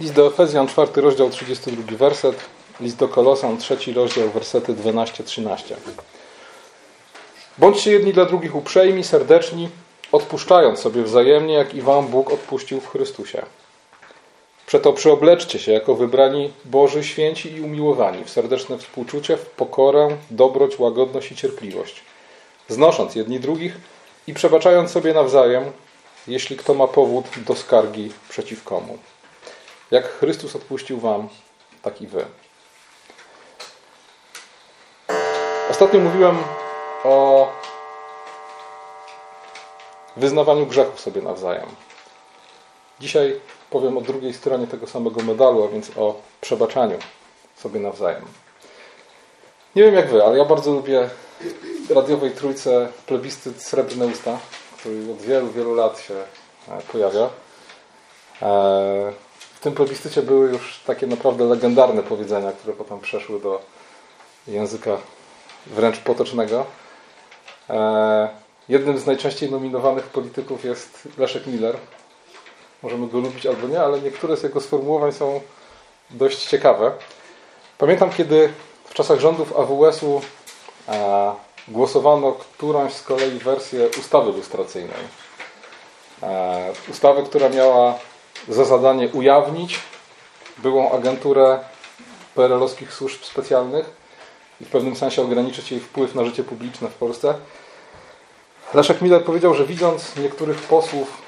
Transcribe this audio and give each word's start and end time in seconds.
List 0.00 0.14
do 0.14 0.26
Efezjan, 0.26 0.68
czwarty 0.68 1.00
rozdział, 1.00 1.30
32 1.30 1.96
werset. 1.96 2.36
List 2.80 2.96
do 2.96 3.08
Kolosan, 3.08 3.58
trzeci 3.58 3.92
rozdział, 3.92 4.28
wersety 4.28 4.74
12-13. 4.74 5.74
Bądźcie 7.58 7.92
jedni 7.92 8.12
dla 8.12 8.24
drugich 8.24 8.56
uprzejmi, 8.56 9.04
serdeczni, 9.04 9.68
odpuszczając 10.12 10.78
sobie 10.78 11.02
wzajemnie, 11.02 11.54
jak 11.54 11.74
i 11.74 11.82
wam 11.82 12.06
Bóg 12.06 12.32
odpuścił 12.32 12.80
w 12.80 12.88
Chrystusie. 12.88 13.42
Przeto 14.66 14.92
przyobleczcie 14.92 15.58
się 15.58 15.72
jako 15.72 15.94
wybrani 15.94 16.52
Boży, 16.64 17.04
święci 17.04 17.52
i 17.52 17.60
umiłowani 17.60 18.24
w 18.24 18.30
serdeczne 18.30 18.78
współczucie, 18.78 19.36
w 19.36 19.46
pokorę, 19.46 20.08
dobroć, 20.30 20.78
łagodność 20.78 21.32
i 21.32 21.36
cierpliwość, 21.36 22.02
znosząc 22.68 23.14
jedni 23.14 23.40
drugich 23.40 23.76
i 24.26 24.34
przebaczając 24.34 24.90
sobie 24.90 25.14
nawzajem, 25.14 25.64
jeśli 26.28 26.56
kto 26.56 26.74
ma 26.74 26.86
powód 26.86 27.24
do 27.46 27.54
skargi 27.54 28.12
przeciw 28.28 28.64
komu. 28.64 28.98
Jak 29.90 30.18
Chrystus 30.18 30.56
odpuścił 30.56 31.00
wam, 31.00 31.28
tak 31.82 32.02
i 32.02 32.06
wy. 32.06 32.24
Ostatnio 35.70 36.00
mówiłem 36.00 36.38
o 37.04 37.48
wyznawaniu 40.16 40.66
grzechów 40.66 41.00
sobie 41.00 41.22
nawzajem. 41.22 41.66
Dzisiaj 43.00 43.40
powiem 43.70 43.98
o 43.98 44.00
drugiej 44.00 44.34
stronie 44.34 44.66
tego 44.66 44.86
samego 44.86 45.22
medalu, 45.22 45.64
a 45.64 45.68
więc 45.68 45.90
o 45.96 46.20
przebaczaniu 46.40 46.98
sobie 47.56 47.80
nawzajem. 47.80 48.24
Nie 49.76 49.82
wiem 49.82 49.94
jak 49.94 50.10
wy, 50.10 50.24
ale 50.24 50.38
ja 50.38 50.44
bardzo 50.44 50.72
lubię 50.72 51.10
radiowej 51.90 52.30
trójce 52.30 52.88
plebiscyt 53.06 53.62
Srebrne 53.62 54.06
Usta, 54.06 54.38
który 54.76 55.12
od 55.12 55.22
wielu, 55.22 55.50
wielu 55.50 55.74
lat 55.74 56.00
się 56.00 56.14
e, 56.68 56.80
pojawia. 56.92 57.28
E, 58.42 59.12
w 59.60 59.62
tym 59.62 59.74
plebiscycie 59.74 60.22
były 60.22 60.50
już 60.50 60.80
takie 60.86 61.06
naprawdę 61.06 61.44
legendarne 61.44 62.02
powiedzenia, 62.02 62.52
które 62.52 62.72
potem 62.72 63.00
przeszły 63.00 63.40
do 63.40 63.62
języka 64.46 64.96
wręcz 65.66 65.98
potocznego. 65.98 66.66
E, 67.70 68.28
jednym 68.68 68.98
z 68.98 69.06
najczęściej 69.06 69.50
nominowanych 69.50 70.04
polityków 70.04 70.64
jest 70.64 71.08
Leszek 71.18 71.46
Miller. 71.46 71.76
Możemy 72.82 73.08
go 73.08 73.18
lubić 73.18 73.46
albo 73.46 73.68
nie, 73.68 73.80
ale 73.80 74.00
niektóre 74.00 74.36
z 74.36 74.42
jego 74.42 74.60
sformułowań 74.60 75.12
są 75.12 75.40
dość 76.10 76.46
ciekawe. 76.46 76.92
Pamiętam, 77.78 78.10
kiedy 78.10 78.52
w 78.84 78.94
czasach 78.94 79.20
rządów 79.20 79.56
AWS-u 79.56 80.20
e, 80.88 81.32
głosowano 81.68 82.32
którąś 82.32 82.92
z 82.92 83.02
kolei 83.02 83.38
wersję 83.38 83.88
ustawy 83.98 84.32
lustracyjnej. 84.32 85.04
E, 86.22 86.72
ustawy, 86.90 87.22
która 87.22 87.48
miała 87.48 87.98
za 88.50 88.64
zadanie 88.64 89.08
ujawnić 89.08 89.80
byłą 90.58 90.92
agenturę 90.92 91.58
PRL-owskich 92.34 92.92
służb 92.92 93.22
specjalnych 93.22 93.90
i 94.60 94.64
w 94.64 94.68
pewnym 94.68 94.96
sensie 94.96 95.22
ograniczyć 95.22 95.72
jej 95.72 95.80
wpływ 95.80 96.14
na 96.14 96.24
życie 96.24 96.44
publiczne 96.44 96.88
w 96.88 96.94
Polsce. 96.94 97.34
Leszek 98.74 99.02
Miller 99.02 99.24
powiedział, 99.24 99.54
że 99.54 99.66
widząc 99.66 100.16
niektórych 100.16 100.62
posłów 100.62 101.22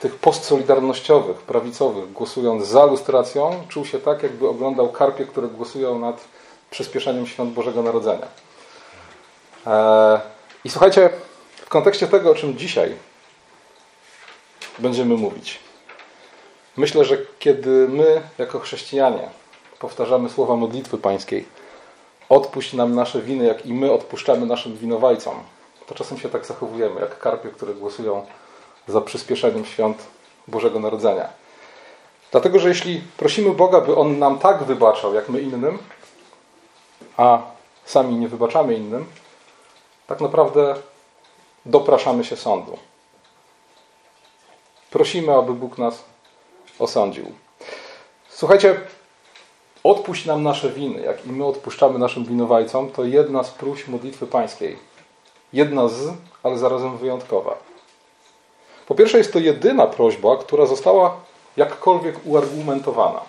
tych 0.00 0.14
postsolidarnościowych, 0.14 1.36
prawicowych, 1.36 2.12
głosując 2.12 2.66
za 2.66 2.84
lustracją, 2.84 3.64
czuł 3.68 3.84
się 3.84 3.98
tak, 3.98 4.22
jakby 4.22 4.48
oglądał 4.48 4.92
karpie, 4.92 5.24
które 5.24 5.48
głosują 5.48 5.98
nad 5.98 6.24
przyspieszeniem 6.70 7.26
świąt 7.26 7.52
Bożego 7.54 7.82
Narodzenia. 7.82 8.26
Eee, 9.66 10.20
I 10.64 10.70
słuchajcie, 10.70 11.10
w 11.56 11.68
kontekście 11.68 12.06
tego, 12.06 12.30
o 12.30 12.34
czym 12.34 12.58
dzisiaj 12.58 12.94
będziemy 14.78 15.14
mówić. 15.14 15.71
Myślę, 16.76 17.04
że 17.04 17.18
kiedy 17.38 17.88
my, 17.88 18.22
jako 18.38 18.60
chrześcijanie, 18.60 19.28
powtarzamy 19.78 20.30
słowa 20.30 20.56
modlitwy 20.56 20.98
pańskiej, 20.98 21.46
odpuść 22.28 22.72
nam 22.72 22.94
nasze 22.94 23.22
winy, 23.22 23.44
jak 23.44 23.66
i 23.66 23.74
my 23.74 23.92
odpuszczamy 23.92 24.46
naszym 24.46 24.76
winowajcom, 24.76 25.34
to 25.86 25.94
czasem 25.94 26.18
się 26.18 26.28
tak 26.28 26.46
zachowujemy, 26.46 27.00
jak 27.00 27.18
karpie, 27.18 27.48
które 27.48 27.74
głosują 27.74 28.26
za 28.88 29.00
przyspieszeniem 29.00 29.64
świąt 29.64 30.06
Bożego 30.48 30.80
Narodzenia. 30.80 31.28
Dlatego, 32.30 32.58
że 32.58 32.68
jeśli 32.68 33.02
prosimy 33.16 33.50
Boga, 33.50 33.80
by 33.80 33.96
On 33.96 34.18
nam 34.18 34.38
tak 34.38 34.64
wybaczał, 34.64 35.14
jak 35.14 35.28
my 35.28 35.40
innym, 35.40 35.78
a 37.16 37.42
sami 37.84 38.14
nie 38.14 38.28
wybaczamy 38.28 38.74
innym, 38.74 39.06
tak 40.06 40.20
naprawdę 40.20 40.74
dopraszamy 41.66 42.24
się 42.24 42.36
sądu. 42.36 42.78
Prosimy, 44.90 45.34
aby 45.34 45.52
Bóg 45.52 45.78
nas 45.78 46.04
osądził. 46.78 47.32
Słuchajcie, 48.28 48.80
odpuść 49.84 50.26
nam 50.26 50.42
nasze 50.42 50.70
winy, 50.70 51.02
jak 51.02 51.26
i 51.26 51.32
my 51.32 51.46
odpuszczamy 51.46 51.98
naszym 51.98 52.24
winowajcom, 52.24 52.90
to 52.90 53.04
jedna 53.04 53.44
z 53.44 53.50
próśb 53.50 53.88
modlitwy 53.88 54.26
pańskiej. 54.26 54.78
Jedna 55.52 55.88
z, 55.88 56.12
ale 56.42 56.58
zarazem 56.58 56.98
wyjątkowa. 56.98 57.56
Po 58.86 58.94
pierwsze, 58.94 59.18
jest 59.18 59.32
to 59.32 59.38
jedyna 59.38 59.86
prośba, 59.86 60.36
która 60.36 60.66
została 60.66 61.16
jakkolwiek 61.56 62.16
uargumentowana. 62.24 63.20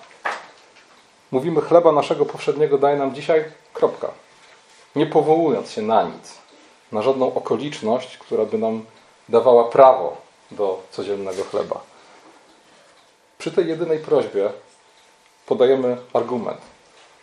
Mówimy 1.31 1.61
chleba 1.61 1.91
naszego 1.91 2.25
powszedniego 2.25 2.77
daj 2.77 2.97
nam 2.97 3.15
dzisiaj, 3.15 3.43
kropka. 3.73 4.07
Nie 4.95 5.05
powołując 5.05 5.71
się 5.71 5.81
na 5.81 6.03
nic, 6.03 6.37
na 6.91 7.01
żadną 7.01 7.33
okoliczność, 7.33 8.17
która 8.17 8.45
by 8.45 8.57
nam 8.57 8.85
dawała 9.29 9.63
prawo 9.63 10.17
do 10.51 10.81
codziennego 10.91 11.43
chleba. 11.43 11.92
Przy 13.43 13.51
tej 13.51 13.67
jedynej 13.67 13.99
prośbie 13.99 14.49
podajemy 15.45 15.97
argument, 16.13 16.61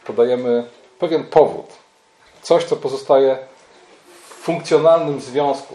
podajemy 0.04 0.70
pewien 0.98 1.25
powód, 1.25 1.66
coś, 2.42 2.64
co 2.64 2.76
pozostaje 2.76 3.38
w 4.28 4.34
funkcjonalnym 4.34 5.20
związku 5.20 5.75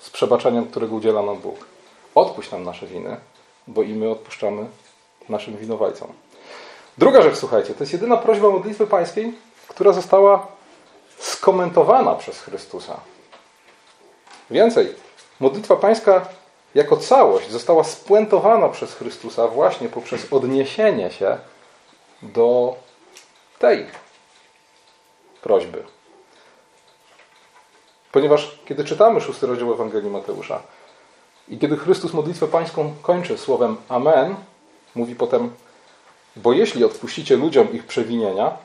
z 0.00 0.10
przebaczeniem, 0.10 0.66
którego 0.66 0.96
udziela 0.96 1.22
nam 1.22 1.38
Bóg. 1.38 1.66
Odpuść 2.14 2.50
nam 2.50 2.64
nasze 2.64 2.86
winy, 2.86 3.16
bo 3.66 3.82
i 3.82 3.94
my 3.94 4.10
odpuszczamy 4.10 4.66
naszym 5.28 5.56
winowajcom. 5.56 6.12
Druga 6.98 7.22
rzecz, 7.22 7.36
słuchajcie, 7.36 7.74
to 7.74 7.82
jest 7.82 7.92
jedyna 7.92 8.16
prośba 8.16 8.50
modlitwy 8.50 8.86
pańskiej, 8.86 9.34
która 9.68 9.92
została 9.92 10.46
skomentowana 11.18 12.14
przez 12.14 12.40
Chrystusa. 12.40 13.00
Więcej, 14.50 14.94
modlitwa 15.40 15.76
pańska 15.76 16.39
jako 16.74 16.96
całość 16.96 17.50
została 17.50 17.84
spuentowana 17.84 18.68
przez 18.68 18.94
Chrystusa 18.94 19.48
właśnie 19.48 19.88
poprzez 19.88 20.32
odniesienie 20.32 21.10
się 21.10 21.38
do 22.22 22.76
tej 23.58 23.86
prośby. 25.42 25.82
Ponieważ 28.12 28.58
kiedy 28.64 28.84
czytamy 28.84 29.20
szósty 29.20 29.46
rozdział 29.46 29.72
Ewangelii 29.72 30.10
Mateusza 30.10 30.62
i 31.48 31.58
kiedy 31.58 31.76
Chrystus 31.76 32.12
modlitwę 32.12 32.46
pańską 32.46 32.94
kończy 33.02 33.38
słowem 33.38 33.76
Amen, 33.88 34.34
mówi 34.94 35.14
potem, 35.14 35.52
bo 36.36 36.52
jeśli 36.52 36.84
odpuścicie 36.84 37.36
ludziom 37.36 37.72
ich 37.72 37.86
przewinienia, 37.86 38.56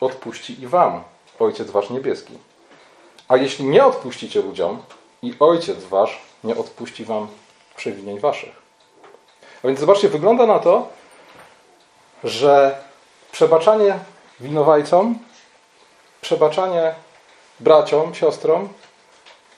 odpuści 0.00 0.62
i 0.62 0.66
wam 0.66 1.02
Ojciec 1.38 1.70
Wasz 1.70 1.90
Niebieski. 1.90 2.38
A 3.28 3.36
jeśli 3.36 3.64
nie 3.64 3.84
odpuścicie 3.84 4.42
ludziom, 4.42 4.82
i 5.22 5.34
Ojciec 5.40 5.84
Wasz 5.84 6.22
nie 6.44 6.56
odpuści 6.56 7.04
Wam 7.04 7.28
przewinień 7.82 8.20
Waszych. 8.20 8.62
A 9.64 9.66
więc 9.66 9.80
zobaczcie, 9.80 10.08
wygląda 10.08 10.46
na 10.46 10.58
to, 10.58 10.88
że 12.24 12.78
przebaczanie 13.32 13.98
winowajcom, 14.40 15.18
przebaczanie 16.20 16.94
braciom, 17.60 18.14
siostrom 18.14 18.68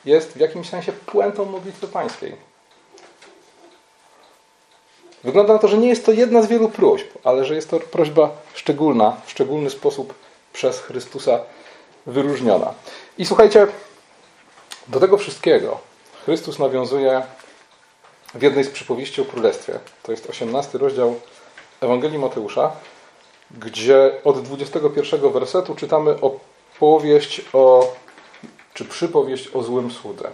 jest 0.05 0.32
w 0.32 0.41
jakimś 0.41 0.69
sensie 0.69 0.93
puentą 0.93 1.44
modlitwy 1.44 1.88
pańskiej. 1.88 2.37
Wygląda 5.25 5.53
na 5.53 5.59
to, 5.59 5.69
że 5.69 5.79
nie 5.79 5.88
jest 5.88 6.06
to 6.06 6.12
jedna 6.12 6.43
z 6.43 6.47
wielu 6.47 6.69
próśb, 6.69 7.06
ale 7.25 7.44
że 7.44 7.55
jest 7.55 7.70
to 7.70 7.81
prośba 7.81 8.31
szczególna, 8.55 9.17
w 9.25 9.31
szczególny 9.31 9.70
sposób 9.70 10.15
przez 10.53 10.81
Chrystusa 10.81 11.41
wyróżniona. 12.06 12.75
I 13.19 13.27
słuchajcie, 13.27 13.67
do 14.88 15.00
tego 15.00 15.19
wszystkiego 15.19 15.79
Chrystus 16.25 16.59
nawiązuje 16.59 17.23
w 18.35 18.43
jednej 18.43 18.65
z 18.65 18.71
przypowieści 18.71 19.23
o 19.23 19.25
królestwie. 19.25 19.79
To 20.03 20.13
jest 20.13 20.31
18 20.31 20.79
rozdział 20.79 21.21
Ewangelii 21.81 22.19
Mateusza, 22.19 22.73
gdzie 23.51 24.21
od 24.25 24.43
21 24.43 25.33
wersetu 25.33 25.75
czytamy 25.75 26.17
opowieść 26.21 27.43
o, 27.53 27.93
czy 28.75 28.85
przypowieść 28.85 29.49
o 29.55 29.63
złym 29.63 29.91
słudze. 29.91 30.31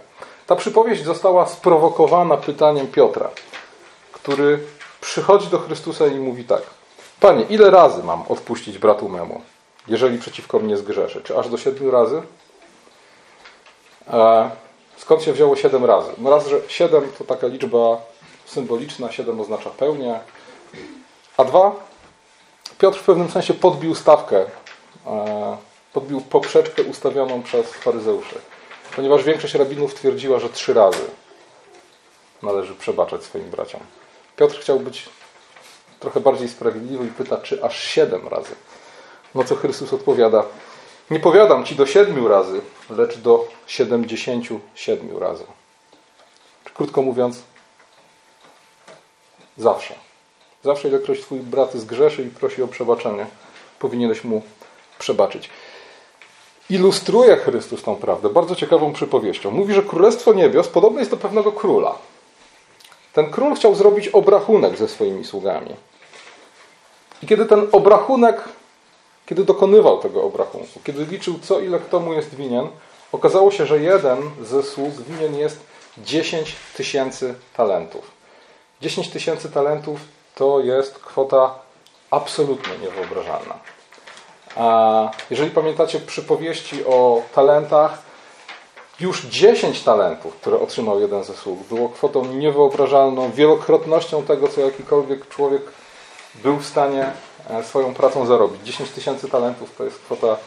Ta 0.47 0.55
przypowieść 0.55 1.03
została 1.03 1.47
sprowokowana 1.47 2.37
pytaniem 2.37 2.87
Piotra, 2.87 3.29
który 4.11 4.59
przychodzi 5.01 5.47
do 5.47 5.59
Chrystusa 5.59 6.07
i 6.07 6.15
mówi 6.15 6.43
tak: 6.43 6.61
Panie, 7.19 7.43
ile 7.49 7.69
razy 7.69 8.03
mam 8.03 8.23
odpuścić 8.29 8.77
bratu 8.77 9.09
memu, 9.09 9.41
jeżeli 9.87 10.17
przeciwko 10.17 10.59
mnie 10.59 10.77
zgrzeszy? 10.77 11.21
Czy 11.21 11.37
aż 11.37 11.49
do 11.49 11.57
siedmiu 11.57 11.91
razy? 11.91 12.21
Skąd 15.01 15.23
się 15.23 15.33
wzięło 15.33 15.55
7 15.55 15.85
razy? 15.85 16.11
No 16.17 16.29
raz, 16.29 16.47
że 16.47 16.61
7 16.67 17.11
to 17.17 17.23
taka 17.23 17.47
liczba 17.47 18.01
symboliczna, 18.45 19.11
7 19.11 19.39
oznacza 19.39 19.69
pełnię, 19.69 20.19
a 21.37 21.43
dwa, 21.43 21.75
Piotr 22.77 22.99
w 22.99 23.03
pewnym 23.03 23.29
sensie 23.29 23.53
podbił 23.53 23.95
stawkę, 23.95 24.45
e, 25.07 25.57
podbił 25.93 26.21
poprzeczkę 26.21 26.83
ustawioną 26.83 27.43
przez 27.43 27.73
faryzeuszy. 27.73 28.35
Ponieważ 28.95 29.23
większość 29.23 29.53
rabinów 29.53 29.93
twierdziła, 29.93 30.39
że 30.39 30.49
trzy 30.49 30.73
razy 30.73 31.05
należy 32.43 32.75
przebaczać 32.75 33.23
swoim 33.23 33.49
braciom. 33.49 33.81
Piotr 34.35 34.59
chciał 34.59 34.79
być 34.79 35.09
trochę 35.99 36.19
bardziej 36.19 36.49
sprawiedliwy 36.49 37.05
i 37.05 37.09
pyta, 37.09 37.37
czy 37.37 37.63
aż 37.63 37.83
siedem 37.83 38.27
razy. 38.27 38.55
No 39.35 39.43
co 39.43 39.55
Chrystus 39.55 39.93
odpowiada, 39.93 40.43
nie 41.11 41.19
powiadam 41.19 41.65
ci 41.65 41.75
do 41.75 41.85
siedmiu 41.85 42.27
razy, 42.27 42.61
lecz 42.89 43.17
do 43.17 43.47
siedemdziesięciu 43.67 44.59
siedmiu 44.75 45.19
razy. 45.19 45.43
Krótko 46.73 47.01
mówiąc, 47.01 47.43
zawsze. 49.57 49.93
Zawsze, 50.63 50.87
ilekroć 50.87 51.21
twój 51.21 51.39
brat 51.39 51.73
zgrzeszy 51.73 52.23
i 52.23 52.29
prosi 52.29 52.63
o 52.63 52.67
przebaczenie, 52.67 53.25
powinieneś 53.79 54.23
mu 54.23 54.41
przebaczyć. 54.99 55.49
Ilustruje 56.69 57.37
Chrystus 57.37 57.83
tą 57.83 57.95
prawdę 57.95 58.29
bardzo 58.29 58.55
ciekawą 58.55 58.93
przypowieścią. 58.93 59.51
Mówi, 59.51 59.73
że 59.73 59.83
Królestwo 59.83 60.33
Niebios 60.33 60.67
podobne 60.67 60.99
jest 60.99 61.11
do 61.11 61.17
pewnego 61.17 61.51
króla. 61.51 61.95
Ten 63.13 63.31
król 63.31 63.55
chciał 63.55 63.75
zrobić 63.75 64.07
obrachunek 64.07 64.77
ze 64.77 64.87
swoimi 64.87 65.25
sługami. 65.25 65.75
I 67.23 67.27
kiedy 67.27 67.45
ten 67.45 67.67
obrachunek, 67.71 68.43
kiedy 69.25 69.45
dokonywał 69.45 69.99
tego 69.99 70.23
obrachunku, 70.23 70.79
kiedy 70.83 71.05
liczył 71.05 71.39
co 71.39 71.59
ile 71.59 71.79
kto 71.79 71.99
mu 71.99 72.13
jest 72.13 72.35
winien, 72.35 72.67
okazało 73.11 73.51
się, 73.51 73.65
że 73.65 73.79
jeden 73.79 74.31
ze 74.41 74.63
sług 74.63 74.93
winien 74.93 75.35
jest 75.35 75.59
10 75.97 76.55
tysięcy 76.77 77.35
talentów. 77.57 78.11
10 78.81 79.09
tysięcy 79.09 79.49
talentów 79.49 79.99
to 80.35 80.59
jest 80.59 80.99
kwota 80.99 81.55
absolutnie 82.11 82.77
niewyobrażalna. 82.77 83.59
A 84.55 85.11
jeżeli 85.29 85.51
pamiętacie 85.51 85.99
przypowieści 85.99 86.85
o 86.85 87.21
talentach, 87.35 88.01
już 88.99 89.25
10 89.25 89.83
talentów, 89.83 90.35
które 90.35 90.59
otrzymał 90.59 90.99
jeden 90.99 91.23
ze 91.23 91.33
sług, 91.33 91.59
było 91.67 91.89
kwotą 91.89 92.25
niewyobrażalną, 92.25 93.31
wielokrotnością 93.31 94.23
tego, 94.23 94.47
co 94.47 94.61
jakikolwiek 94.61 95.27
człowiek 95.27 95.61
był 96.35 96.57
w 96.57 96.65
stanie 96.65 97.11
swoją 97.63 97.93
pracą 97.93 98.25
zarobić. 98.25 98.61
10 98.61 98.89
tysięcy 98.89 99.29
talentów 99.29 99.75
to 99.77 99.83
jest 99.83 99.99
kwota 99.99 100.37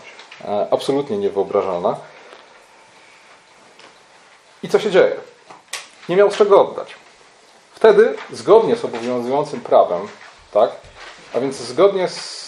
e, 0.44 0.66
absolutnie 0.70 1.18
niewyobrażalna. 1.18 1.96
I 4.62 4.68
co 4.68 4.78
się 4.78 4.90
dzieje? 4.90 5.16
Nie 6.08 6.16
miał 6.16 6.30
z 6.30 6.36
czego 6.36 6.60
oddać. 6.60 6.94
Wtedy, 7.74 8.16
zgodnie 8.32 8.76
z 8.76 8.84
obowiązującym 8.84 9.60
prawem, 9.60 10.08
tak, 10.52 10.70
a 11.34 11.40
więc 11.40 11.56
zgodnie 11.56 12.08
z, 12.08 12.44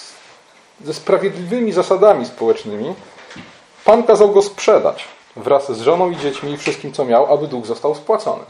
ze 0.84 0.94
sprawiedliwymi 0.94 1.72
zasadami 1.72 2.26
społecznymi, 2.26 2.94
Pan 3.86 4.02
kazał 4.02 4.30
go 4.30 4.42
sprzedać 4.42 5.04
wraz 5.36 5.72
z 5.72 5.80
żoną 5.80 6.10
i 6.10 6.16
dziećmi 6.16 6.52
i 6.52 6.56
wszystkim, 6.56 6.92
co 6.92 7.04
miał, 7.04 7.34
aby 7.34 7.48
dług 7.48 7.66
został 7.66 7.94
spłacony. 7.94 8.44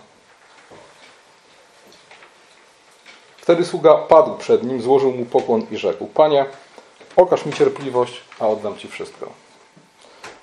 Wtedy 3.46 3.64
sługa 3.64 3.94
padł 3.94 4.36
przed 4.36 4.62
nim, 4.62 4.82
złożył 4.82 5.12
mu 5.12 5.24
pokłon 5.24 5.66
i 5.70 5.76
rzekł: 5.76 6.06
Panie, 6.06 6.46
okaż 7.16 7.46
mi 7.46 7.52
cierpliwość, 7.52 8.20
a 8.40 8.48
oddam 8.48 8.76
ci 8.76 8.88
wszystko. 8.88 9.30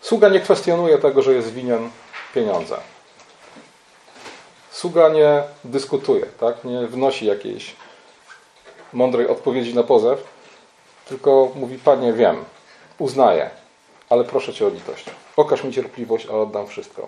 Sługa 0.01 0.29
nie 0.29 0.39
kwestionuje 0.39 0.97
tego, 0.97 1.21
że 1.21 1.33
jest 1.33 1.53
winien 1.53 1.89
pieniądze. 2.33 2.77
Sługa 4.71 5.09
nie 5.09 5.44
dyskutuje, 5.63 6.25
tak? 6.39 6.63
nie 6.63 6.88
wnosi 6.88 7.25
jakiejś 7.25 7.75
mądrej 8.94 9.27
odpowiedzi 9.27 9.75
na 9.75 9.83
pozew, 9.83 10.23
tylko 11.06 11.51
mówi: 11.56 11.77
Panie, 11.77 12.13
wiem, 12.13 12.45
uznaję, 12.97 13.49
ale 14.09 14.23
proszę 14.23 14.53
cię 14.53 14.67
o 14.67 14.69
litość. 14.69 15.06
Okaż 15.38 15.63
mi 15.63 15.73
cierpliwość, 15.73 16.27
a 16.29 16.33
oddam 16.33 16.67
wszystko. 16.67 17.07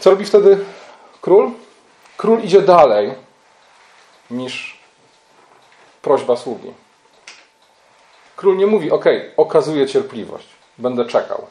Co 0.00 0.10
robi 0.10 0.24
wtedy 0.24 0.58
król? 1.20 1.50
Król 2.16 2.40
idzie 2.42 2.62
dalej 2.62 3.27
niż 4.30 4.78
prośba 6.02 6.36
sługi. 6.36 6.72
Król 8.36 8.56
nie 8.56 8.66
mówi: 8.66 8.90
OK, 8.90 9.04
okazuję 9.36 9.86
cierpliwość, 9.86 10.48
będę 10.78 11.04
czekał. 11.04 11.46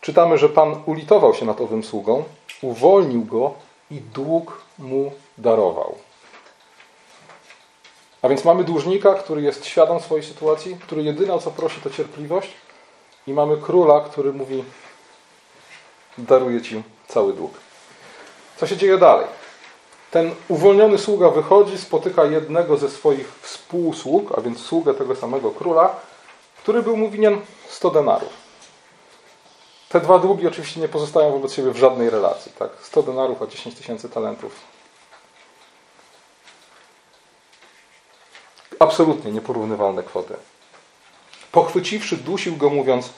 Czytamy, 0.00 0.38
że 0.38 0.48
Pan 0.48 0.82
ulitował 0.86 1.34
się 1.34 1.46
nad 1.46 1.60
owym 1.60 1.84
sługą, 1.84 2.24
uwolnił 2.62 3.24
go 3.24 3.54
i 3.90 4.00
dług 4.00 4.62
mu 4.78 5.12
darował. 5.38 5.98
A 8.22 8.28
więc 8.28 8.44
mamy 8.44 8.64
dłużnika, 8.64 9.14
który 9.14 9.42
jest 9.42 9.66
świadom 9.66 10.00
swojej 10.00 10.24
sytuacji, 10.24 10.76
który 10.76 11.02
jedyne 11.02 11.34
o 11.34 11.38
co 11.38 11.50
prosi 11.50 11.80
to 11.80 11.90
cierpliwość, 11.90 12.48
i 13.26 13.32
mamy 13.32 13.56
króla, 13.56 14.00
który 14.00 14.32
mówi: 14.32 14.64
Daruję 16.18 16.62
ci 16.62 16.82
cały 17.08 17.32
dług. 17.32 17.52
Co 18.56 18.66
się 18.66 18.76
dzieje 18.76 18.98
dalej? 18.98 19.26
Ten 20.16 20.34
uwolniony 20.48 20.98
sługa 20.98 21.30
wychodzi, 21.30 21.78
spotyka 21.78 22.24
jednego 22.24 22.76
ze 22.76 22.90
swoich 22.90 23.32
współsług, 23.42 24.38
a 24.38 24.40
więc 24.40 24.60
sługę 24.60 24.94
tego 24.94 25.16
samego 25.16 25.50
króla, 25.50 25.96
który 26.62 26.82
był 26.82 26.96
mu 26.96 27.10
winien 27.10 27.40
100 27.68 27.90
denarów. 27.90 28.28
Te 29.88 30.00
dwa 30.00 30.18
długi 30.18 30.46
oczywiście 30.46 30.80
nie 30.80 30.88
pozostają 30.88 31.32
wobec 31.32 31.52
siebie 31.52 31.70
w 31.70 31.76
żadnej 31.76 32.10
relacji. 32.10 32.52
Tak? 32.58 32.70
100 32.82 33.02
denarów 33.02 33.42
a 33.42 33.46
10 33.46 33.74
tysięcy 33.74 34.08
talentów. 34.08 34.54
Absolutnie 38.78 39.32
nieporównywalne 39.32 40.02
kwoty. 40.02 40.34
Pochwyciwszy, 41.52 42.16
dusił 42.16 42.56
go, 42.56 42.70
mówiąc: 42.70 43.10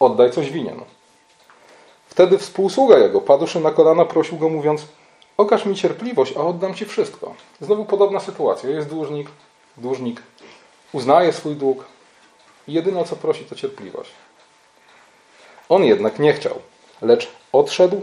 Oddaj 0.00 0.32
coś 0.32 0.50
winien. 0.50 0.80
Wtedy 2.08 2.38
współsługa 2.38 2.98
jego, 2.98 3.20
padłszy 3.20 3.60
na 3.60 3.70
kolana, 3.70 4.04
prosił 4.04 4.38
go, 4.38 4.48
mówiąc: 4.48 4.82
Okaż 5.42 5.66
mi 5.66 5.76
cierpliwość, 5.76 6.36
a 6.36 6.40
oddam 6.40 6.74
ci 6.74 6.84
wszystko. 6.84 7.34
Znowu 7.60 7.84
podobna 7.84 8.20
sytuacja. 8.20 8.70
Jest 8.70 8.88
dłużnik, 8.88 9.28
dłużnik 9.76 10.22
uznaje 10.92 11.32
swój 11.32 11.56
dług 11.56 11.84
jedyne 12.68 13.00
o 13.00 13.04
co 13.04 13.16
prosi 13.16 13.44
to 13.44 13.54
cierpliwość. 13.54 14.10
On 15.68 15.84
jednak 15.84 16.18
nie 16.18 16.32
chciał, 16.32 16.54
lecz 17.02 17.28
odszedł 17.52 18.00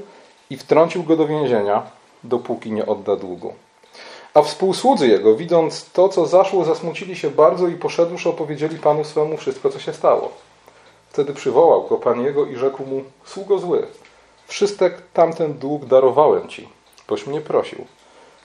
i 0.49 0.57
wtrącił 0.57 1.03
go 1.03 1.15
do 1.17 1.27
więzienia, 1.27 1.83
dopóki 2.23 2.71
nie 2.71 2.85
odda 2.85 3.15
długu. 3.15 3.53
A 4.33 4.41
współsłudzy 4.41 5.07
jego, 5.07 5.35
widząc 5.35 5.91
to, 5.91 6.09
co 6.09 6.25
zaszło, 6.25 6.65
zasmucili 6.65 7.15
się 7.15 7.29
bardzo 7.29 7.67
i 7.67 7.75
poszedłszy 7.75 8.29
opowiedzieli 8.29 8.77
Panu 8.77 9.03
swemu 9.03 9.37
wszystko, 9.37 9.69
co 9.69 9.79
się 9.79 9.93
stało. 9.93 10.31
Wtedy 11.09 11.33
przywołał 11.33 11.87
go 11.87 11.97
Pan 11.97 12.21
jego 12.21 12.45
i 12.45 12.55
rzekł 12.55 12.85
mu, 12.85 13.03
sługo 13.25 13.59
zły, 13.59 13.87
wszystek 14.47 15.01
tamten 15.13 15.53
dług 15.53 15.85
darowałem 15.85 16.47
Ci, 16.47 16.78
boś 17.09 17.27
mnie 17.27 17.41
prosił. 17.41 17.85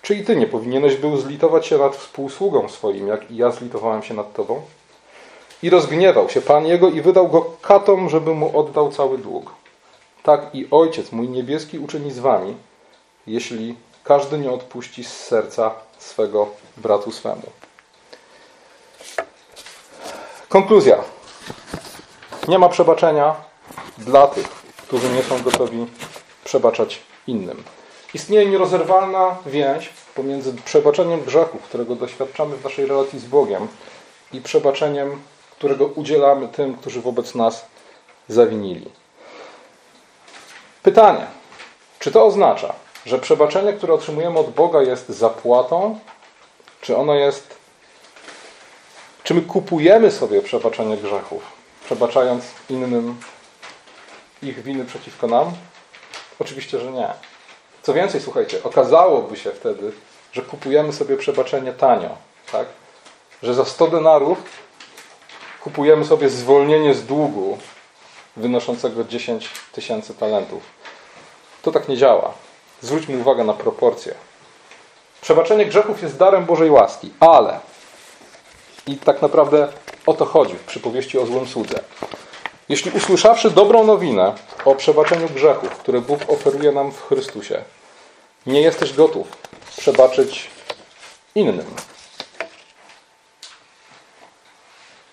Czy 0.02 0.14
i 0.14 0.25
Ty 0.25 0.37
nie 0.37 0.47
powinieneś 0.47 0.97
był 0.97 1.16
zlitować 1.16 1.66
się 1.66 1.78
nad 1.78 1.97
współsługą 1.97 2.68
swoim, 2.68 3.09
jak 3.09 3.30
i 3.30 3.37
ja 3.37 3.50
zlitowałem 3.50 4.02
się 4.02 4.14
nad 4.14 4.33
Tobą? 4.33 4.62
I 5.62 5.71
rozgniewał 5.71 6.28
się 6.28 6.40
Pan 6.40 6.66
jego 6.66 6.88
i 6.88 7.00
wydał 7.00 7.28
go 7.28 7.47
katom, 7.62 8.09
żeby 8.09 8.35
mu 8.35 8.59
oddał 8.59 8.92
cały 8.92 9.18
dług. 9.18 9.54
Tak 10.23 10.54
i 10.54 10.68
Ojciec 10.71 11.12
mój 11.12 11.28
niebieski 11.28 11.78
uczyni 11.78 12.11
z 12.11 12.18
Wami, 12.18 12.56
jeśli 13.26 13.76
każdy 14.04 14.38
nie 14.38 14.50
odpuści 14.50 15.04
z 15.04 15.12
serca 15.12 15.75
swego 15.99 16.49
bratu 16.76 17.12
swemu. 17.12 17.42
Konkluzja. 20.49 21.04
Nie 22.49 22.59
ma 22.59 22.68
przebaczenia 22.68 23.35
dla 23.99 24.26
tych, 24.26 24.49
którzy 24.76 25.09
nie 25.09 25.23
są 25.23 25.42
gotowi 25.42 25.87
przebaczać 26.44 27.00
innym. 27.26 27.64
Istnieje 28.14 28.47
nierozerwalna 28.47 29.37
więź 29.47 29.90
pomiędzy 30.14 30.52
przebaczeniem 30.52 31.21
grzechu, 31.25 31.59
którego 31.59 31.97
doświadczamy 31.97 32.56
w 32.56 32.64
naszej 32.64 32.87
relacji 32.87 33.18
z 33.18 33.25
Bogiem, 33.25 33.68
i 34.33 34.40
przebaczeniem, 34.40 35.23
którego 35.50 35.87
udzielamy 35.87 36.49
tym, 36.49 36.76
którzy 36.76 37.00
wobec 37.00 37.35
nas 37.35 37.66
zawinili. 38.28 38.90
Pytanie: 40.83 41.26
czy 41.99 42.12
to 42.12 42.26
oznacza, 42.26 42.75
że 43.06 43.18
przebaczenie, 43.18 43.73
które 43.73 43.94
otrzymujemy 43.94 44.38
od 44.38 44.50
Boga, 44.50 44.83
jest 44.83 45.09
zapłatą, 45.09 45.99
czy 46.80 46.97
ono 46.97 47.14
jest. 47.14 47.56
Czy 49.25 49.35
my 49.35 49.42
kupujemy 49.42 50.11
sobie 50.11 50.42
przebaczenie 50.42 50.97
grzechów, 50.97 51.42
przebaczając 51.85 52.44
innym 52.71 53.21
ich 54.42 54.62
winy 54.62 54.85
przeciwko 54.85 55.26
nam? 55.26 55.52
Oczywiście, 56.38 56.80
że 56.80 56.92
nie. 56.92 57.09
Co 57.85 57.95
więcej, 57.95 58.21
słuchajcie, 58.21 58.62
okazałoby 58.62 59.37
się 59.37 59.50
wtedy, 59.50 59.93
że 60.33 60.43
kupujemy 60.43 60.93
sobie 60.93 61.17
przebaczenie 61.17 61.73
tanio, 61.73 62.17
tak? 62.53 62.67
Że 63.43 63.55
za 63.55 63.64
100 63.64 63.88
denarów 63.88 64.38
kupujemy 65.61 66.05
sobie 66.05 66.29
zwolnienie 66.29 66.95
z 66.95 67.07
długu 67.07 67.59
wynoszącego 68.37 69.05
10 69.05 69.50
tysięcy 69.73 70.14
talentów. 70.14 70.62
To 71.62 71.73
tak 71.73 71.88
nie 71.88 71.97
działa. 71.97 72.33
Zwróćmy 72.81 73.19
uwagę 73.19 73.45
na 73.45 73.53
proporcje. 73.53 74.14
Przebaczenie 75.21 75.67
grzechów 75.67 76.03
jest 76.03 76.17
darem 76.17 76.45
Bożej 76.45 76.71
łaski, 76.71 77.12
ale 77.21 77.61
I 78.87 78.97
tak 78.97 79.23
naprawdę 79.23 79.69
o 80.07 80.14
to 80.14 80.25
chodzi 80.25 80.55
w 80.55 80.64
przypowieści 80.64 81.19
o 81.19 81.26
złym 81.26 81.47
słudze. 81.47 81.81
Jeśli 82.68 82.90
usłyszawszy 82.90 83.50
dobrą 83.50 83.85
nowinę 83.85 84.35
o 84.64 84.75
przebaczeniu 84.75 85.28
grzechów, 85.28 85.71
które 85.71 86.00
Bóg 86.00 86.21
oferuje 86.28 86.73
nam 86.73 86.92
w 86.92 87.02
Chrystusie, 87.02 87.62
nie 88.47 88.61
jesteś 88.61 88.92
gotów 88.92 89.26
przebaczyć 89.76 90.50
innym. 91.35 91.66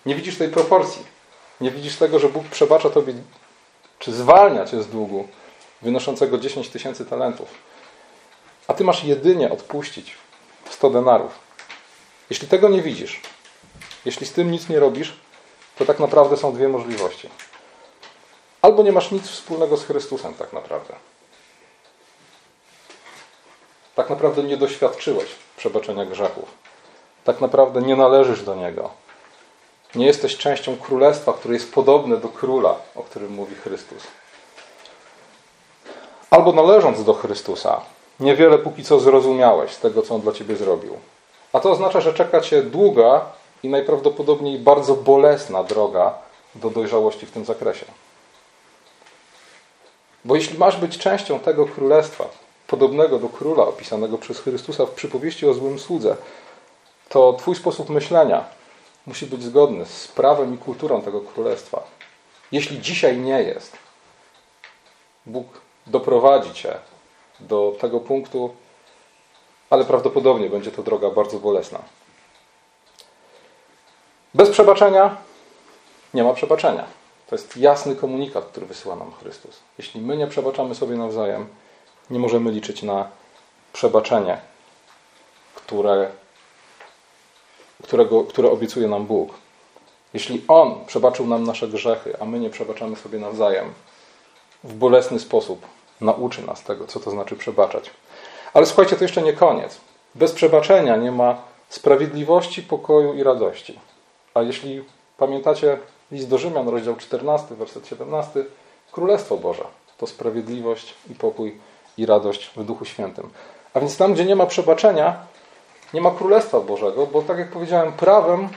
Nie 0.06 0.16
widzisz 0.16 0.38
tej 0.38 0.50
proporcji. 0.50 1.06
Nie 1.62 1.72
widzisz 1.72 1.96
tego, 1.96 2.20
że 2.20 2.30
Bóg 2.30 2.44
przebacza 2.46 2.90
tobie, 2.90 3.14
czy 4.00 4.12
zwalnia 4.12 4.66
cię 4.66 4.84
z 4.84 4.88
długu 4.88 5.28
wynoszącego 5.82 6.38
10 6.38 6.70
tysięcy 6.70 7.06
talentów. 7.06 7.50
A 8.68 8.74
ty 8.74 8.84
masz 8.84 9.04
jedynie 9.04 9.52
odpuścić 9.52 10.16
100 10.70 10.90
denarów. 10.90 11.40
Jeśli 12.30 12.48
tego 12.48 12.70
nie 12.70 12.82
widzisz, 12.82 13.22
jeśli 14.06 14.28
z 14.28 14.34
tym 14.34 14.52
nic 14.52 14.70
nie 14.70 14.80
robisz, 14.80 15.14
to 15.82 15.86
tak 15.86 16.00
naprawdę 16.00 16.38
są 16.38 16.54
dwie 16.54 16.68
możliwości. 16.68 17.30
Albo 18.62 18.84
nie 18.84 18.92
masz 18.92 19.12
nic 19.12 19.28
wspólnego 19.28 19.78
z 19.78 19.86
Chrystusem, 19.86 20.34
tak 20.34 20.54
naprawdę. 20.54 20.94
Tak 23.96 24.10
naprawdę 24.10 24.44
nie 24.44 24.58
doświadczyłeś 24.58 25.26
przebaczenia 25.58 26.06
grzechów. 26.06 26.46
Tak 27.24 27.42
naprawdę 27.42 27.82
nie 27.82 27.96
należysz 27.96 28.44
do 28.44 28.56
Niego. 28.56 28.90
Nie 29.96 30.06
jesteś 30.06 30.38
częścią 30.38 30.78
królestwa, 30.78 31.34
które 31.34 31.54
jest 31.54 31.74
podobne 31.74 32.18
do 32.18 32.30
króla, 32.30 32.76
o 32.96 33.04
którym 33.04 33.32
mówi 33.32 33.56
Chrystus. 33.56 34.04
Albo 36.30 36.52
należąc 36.52 37.04
do 37.04 37.14
Chrystusa, 37.14 37.82
niewiele 38.20 38.58
póki 38.58 38.84
co 38.84 39.00
zrozumiałeś 39.00 39.72
z 39.72 39.80
tego, 39.80 40.02
co 40.02 40.16
On 40.16 40.22
dla 40.22 40.32
Ciebie 40.32 40.56
zrobił. 40.56 40.98
A 41.54 41.60
to 41.60 41.72
oznacza, 41.72 42.02
że 42.02 42.14
czeka 42.14 42.42
Cię 42.42 42.64
długa 42.64 43.41
i 43.64 43.70
najprawdopodobniej 43.70 44.60
bardzo 44.60 44.96
bolesna 44.96 45.64
droga 45.64 46.14
do 46.56 46.70
dojrzałości 46.70 47.26
w 47.26 47.32
tym 47.32 47.46
zakresie. 47.46 47.86
Bo 50.26 50.36
jeśli 50.36 50.58
masz 50.58 50.78
być 50.78 50.98
częścią 50.98 51.40
tego 51.40 51.66
królestwa, 51.66 52.26
podobnego 52.68 53.20
do 53.20 53.30
króla 53.30 53.64
opisanego 53.64 54.18
przez 54.18 54.40
Chrystusa 54.40 54.86
w 54.86 54.92
przypowieści 54.92 55.48
o 55.48 55.54
złym 55.54 55.80
słudze, 55.80 56.18
to 57.10 57.34
Twój 57.34 57.56
sposób 57.56 57.90
myślenia 57.90 58.46
musi 59.08 59.26
być 59.26 59.44
zgodny 59.44 59.86
z 59.86 60.08
prawem 60.08 60.56
i 60.56 60.58
kulturą 60.58 61.02
tego 61.02 61.22
królestwa. 61.22 61.84
Jeśli 62.52 62.82
dzisiaj 62.82 63.18
nie 63.18 63.44
jest, 63.44 63.78
Bóg 65.26 65.48
doprowadzi 65.88 66.54
Cię 66.54 66.74
do 67.40 67.76
tego 67.82 68.00
punktu, 68.00 68.54
ale 69.70 69.86
prawdopodobnie 69.86 70.50
będzie 70.50 70.72
to 70.72 70.84
droga 70.84 71.10
bardzo 71.10 71.40
bolesna. 71.40 71.80
Bez 74.34 74.50
przebaczenia 74.50 75.18
nie 76.14 76.24
ma 76.24 76.34
przebaczenia. 76.34 76.86
To 77.30 77.36
jest 77.36 77.58
jasny 77.58 77.96
komunikat, 77.96 78.46
który 78.46 78.66
wysyła 78.66 78.96
nam 78.96 79.12
Chrystus. 79.12 79.60
Jeśli 79.78 80.02
my 80.02 80.18
nie 80.18 80.28
przebaczamy 80.28 80.76
sobie 80.76 80.96
nawzajem, 80.96 81.48
nie 82.10 82.20
możemy 82.20 82.52
liczyć 82.52 82.84
na 82.84 83.08
przebaczenie, 83.74 84.38
które, 85.56 86.12
którego, 87.84 88.24
które 88.24 88.52
obiecuje 88.52 88.88
nam 88.88 89.06
Bóg. 89.06 89.34
Jeśli 90.14 90.44
On 90.48 90.86
przebaczył 90.86 91.28
nam 91.28 91.44
nasze 91.44 91.68
grzechy, 91.68 92.20
a 92.20 92.26
my 92.26 92.40
nie 92.40 92.50
przebaczamy 92.50 92.96
sobie 92.96 93.20
nawzajem, 93.20 93.74
w 94.64 94.74
bolesny 94.74 95.20
sposób 95.20 95.66
nauczy 96.02 96.42
nas 96.42 96.64
tego, 96.64 96.88
co 96.88 97.00
to 97.00 97.12
znaczy 97.12 97.36
przebaczać. 97.36 97.90
Ale 98.54 98.66
słuchajcie, 98.66 98.96
to 98.96 99.04
jeszcze 99.04 99.22
nie 99.22 99.34
koniec. 99.34 99.78
Bez 100.16 100.32
przebaczenia 100.32 100.96
nie 100.96 101.12
ma 101.12 101.38
sprawiedliwości, 101.70 102.64
pokoju 102.64 103.14
i 103.14 103.24
radości. 103.24 103.80
A 104.34 104.42
jeśli 104.42 104.84
pamiętacie 105.18 105.78
list 106.12 106.30
do 106.30 106.38
Rzymian, 106.38 106.70
rozdział 106.70 106.96
14, 106.96 107.56
werset 107.56 107.88
17, 107.88 108.46
Królestwo 108.92 109.38
Boże 109.38 109.64
to 109.98 110.08
sprawiedliwość 110.08 110.94
i 111.12 111.16
pokój 111.16 111.58
i 111.98 112.06
radość 112.06 112.52
w 112.56 112.64
Duchu 112.64 112.86
Świętym. 112.86 113.30
A 113.74 113.80
więc 113.80 113.98
tam, 113.98 114.14
gdzie 114.14 114.26
nie 114.26 114.36
ma 114.36 114.46
przebaczenia, 114.46 115.16
nie 115.94 116.02
ma 116.02 116.12
Królestwa 116.12 116.60
Bożego, 116.60 117.08
bo 117.08 117.22
tak 117.22 117.38
jak 117.38 117.52
powiedziałem, 117.52 117.94
prawem 117.94 118.50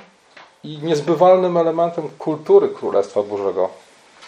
i 0.64 0.78
niezbywalnym 0.78 1.56
elementem 1.56 2.08
kultury 2.18 2.68
Królestwa 2.68 3.22
Bożego 3.22 3.68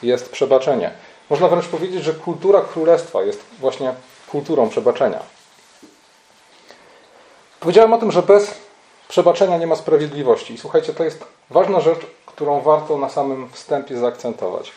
jest 0.02 0.30
przebaczenie. 0.30 0.90
Można 1.30 1.48
wręcz 1.48 1.66
powiedzieć, 1.66 2.04
że 2.04 2.12
kultura 2.12 2.60
Królestwa 2.60 3.22
jest 3.22 3.44
właśnie 3.60 3.94
kulturą 4.30 4.68
przebaczenia. 4.68 5.22
Powiedziałem 7.60 7.92
o 7.92 7.98
tym, 7.98 8.12
że 8.12 8.22
bez 8.22 8.65
przebaczenia 9.08 9.58
nie 9.58 9.66
ma 9.66 9.76
sprawiedliwości. 9.76 10.54
I 10.54 10.58
słuchajcie, 10.58 10.92
to 10.94 11.04
jest 11.04 11.25
ważna 11.50 11.80
rzecz, 11.80 12.00
którą 12.26 12.60
warto 12.60 12.98
na 12.98 13.08
samym 13.08 13.50
wstępie 13.50 13.98
zaakcentować. 13.98 14.72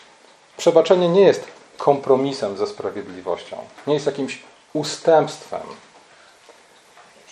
Przebaczenie 0.57 1.09
nie 1.09 1.21
jest 1.21 1.47
kompromisem 1.77 2.57
ze 2.57 2.67
sprawiedliwością, 2.67 3.57
nie 3.87 3.93
jest 3.93 4.05
jakimś 4.05 4.41
ustępstwem. 4.73 5.61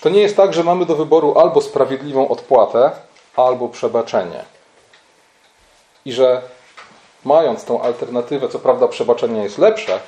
To 0.02 0.10
nie 0.10 0.22
jest 0.22 0.38
tak, 0.38 0.54
że 0.54 0.64
mamy 0.64 0.86
do 0.86 0.96
wyboru 0.96 1.40
albo 1.40 1.62
sprawiedliwą 1.62 2.28
odpłatę, 2.28 2.92
albo 3.36 3.70
przebaczenie. 3.70 4.44
I 6.06 6.14
że 6.14 6.42
mając 7.26 7.66
tą 7.66 7.82
alternatywę, 7.82 8.50
co 8.50 8.60
prawda 8.60 8.88
przebaczenie 8.88 9.44
jest 9.44 9.58
lepsze, 9.58 10.00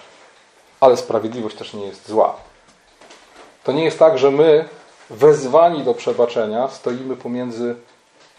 ale 0.80 0.98
sprawiedliwość 0.98 1.56
też 1.56 1.74
nie 1.74 1.86
jest 1.86 2.08
zła. 2.08 2.36
To 3.64 3.72
nie 3.72 3.84
jest 3.84 4.00
tak, 4.00 4.18
że 4.18 4.32
my 4.32 4.66
wezwani 5.10 5.84
do 5.84 5.94
przebaczenia 5.94 6.68
stoimy 6.68 7.16
pomiędzy 7.16 7.76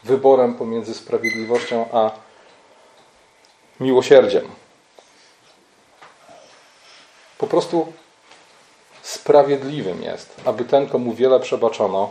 wyborem 0.05 0.55
pomiędzy 0.55 0.95
sprawiedliwością 0.95 1.87
a 1.93 2.11
miłosierdziem. 3.81 4.49
Po 7.39 7.47
prostu 7.47 7.93
sprawiedliwym 9.03 10.03
jest, 10.03 10.41
aby 10.45 10.65
ten, 10.65 10.89
komu 10.89 11.15
wiele 11.15 11.41
przebaczono, 11.41 12.11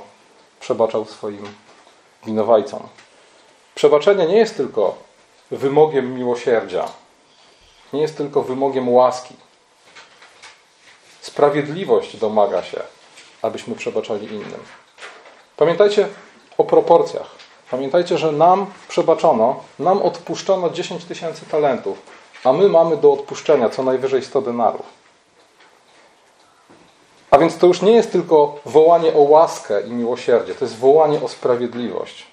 przebaczał 0.60 1.06
swoim 1.06 1.54
winowajcom. 2.26 2.88
Przebaczenie 3.76 4.28
nie 4.28 4.38
jest 4.38 4.58
tylko 4.58 4.98
wymogiem 5.52 6.16
miłosierdzia, 6.16 6.90
nie 7.94 8.02
jest 8.02 8.18
tylko 8.18 8.42
wymogiem 8.42 8.90
łaski. 8.90 9.36
Sprawiedliwość 11.22 12.18
domaga 12.18 12.64
się, 12.64 12.84
abyśmy 13.42 13.76
przebaczali 13.76 14.28
innym. 14.28 14.60
Pamiętajcie 15.58 16.08
o 16.58 16.64
proporcjach. 16.64 17.40
Pamiętajcie, 17.72 18.18
że 18.18 18.32
nam 18.32 18.66
przebaczono, 18.88 19.64
nam 19.80 20.02
odpuszczono 20.02 20.70
10 20.70 21.06
tysięcy 21.06 21.46
talentów, 21.46 21.98
a 22.44 22.54
my 22.54 22.70
mamy 22.70 22.98
do 22.98 23.14
odpuszczenia 23.14 23.70
co 23.70 23.84
najwyżej 23.84 24.24
100 24.24 24.42
denarów. 24.42 24.86
A 27.32 27.38
więc 27.38 27.58
to 27.58 27.68
już 27.68 27.82
nie 27.82 27.92
jest 27.92 28.12
tylko 28.12 28.60
wołanie 28.66 29.14
o 29.14 29.20
łaskę 29.20 29.82
i 29.82 29.92
miłosierdzie, 29.92 30.56
to 30.56 30.66
jest 30.66 30.78
wołanie 30.78 31.22
o 31.22 31.28
sprawiedliwość. 31.28 32.28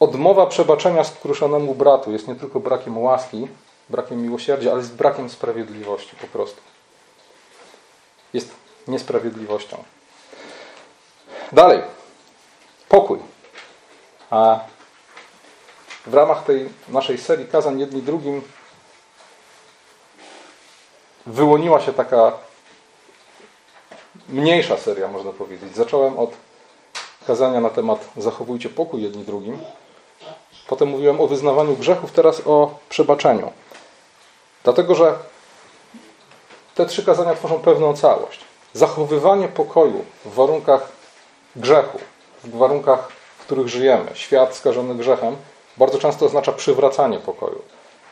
Odmowa 0.00 0.46
przebaczenia 0.46 1.04
skruszonemu 1.04 1.74
bratu 1.74 2.12
jest 2.12 2.28
nie 2.28 2.34
tylko 2.34 2.60
brakiem 2.60 2.98
łaski, 2.98 3.48
brakiem 3.88 4.22
miłosierdzia, 4.22 4.70
ale 4.70 4.80
jest 4.80 4.94
brakiem 4.94 5.30
sprawiedliwości 5.30 6.16
po 6.20 6.26
prostu. 6.26 6.60
Jest 8.34 8.50
niesprawiedliwością. 8.88 9.84
Dalej. 11.52 11.82
Pokój. 12.88 13.18
A 14.30 14.60
w 16.06 16.14
ramach 16.14 16.44
tej 16.44 16.68
naszej 16.88 17.18
serii 17.18 17.46
kazań 17.46 17.80
jedni 17.80 18.02
drugim 18.02 18.42
wyłoniła 21.26 21.80
się 21.80 21.92
taka 21.92 22.32
mniejsza 24.28 24.76
seria, 24.76 25.08
można 25.08 25.32
powiedzieć. 25.32 25.76
Zacząłem 25.76 26.18
od 26.18 26.30
kazania 27.26 27.60
na 27.60 27.70
temat 27.70 28.08
zachowujcie 28.16 28.68
pokój 28.68 29.02
jedni 29.02 29.24
drugim. 29.24 29.58
Potem 30.66 30.88
mówiłem 30.88 31.20
o 31.20 31.26
wyznawaniu 31.26 31.76
grzechów, 31.76 32.12
teraz 32.12 32.42
o 32.46 32.78
przebaczeniu. 32.88 33.52
Dlatego, 34.64 34.94
że 34.94 35.18
te 36.74 36.86
trzy 36.86 37.04
kazania 37.04 37.34
tworzą 37.34 37.58
pewną 37.58 37.96
całość. 37.96 38.40
Zachowywanie 38.72 39.48
pokoju 39.48 40.04
w 40.24 40.34
warunkach 40.34 40.97
grzechu, 41.58 41.98
w 42.44 42.56
warunkach 42.58 43.08
których 43.48 43.68
żyjemy, 43.68 44.10
świat 44.14 44.56
skażony 44.56 44.94
grzechem, 44.94 45.36
bardzo 45.76 45.98
często 45.98 46.26
oznacza 46.26 46.52
przywracanie 46.52 47.18
pokoju. 47.18 47.62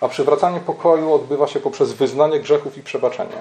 A 0.00 0.08
przywracanie 0.08 0.60
pokoju 0.60 1.14
odbywa 1.14 1.46
się 1.46 1.60
poprzez 1.60 1.92
wyznanie 1.92 2.40
grzechów 2.40 2.78
i 2.78 2.82
przebaczenie. 2.82 3.36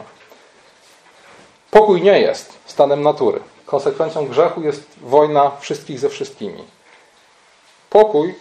Pokój 1.72 2.02
nie 2.02 2.20
jest 2.20 2.54
stanem 2.66 3.04
natury. 3.04 3.40
Konsekwencją 3.66 4.28
grzechu 4.28 4.62
jest 4.62 4.84
wojna 5.02 5.52
wszystkich 5.60 6.00
ze 6.00 6.10
wszystkimi. 6.10 6.64
Pokój, 7.90 8.36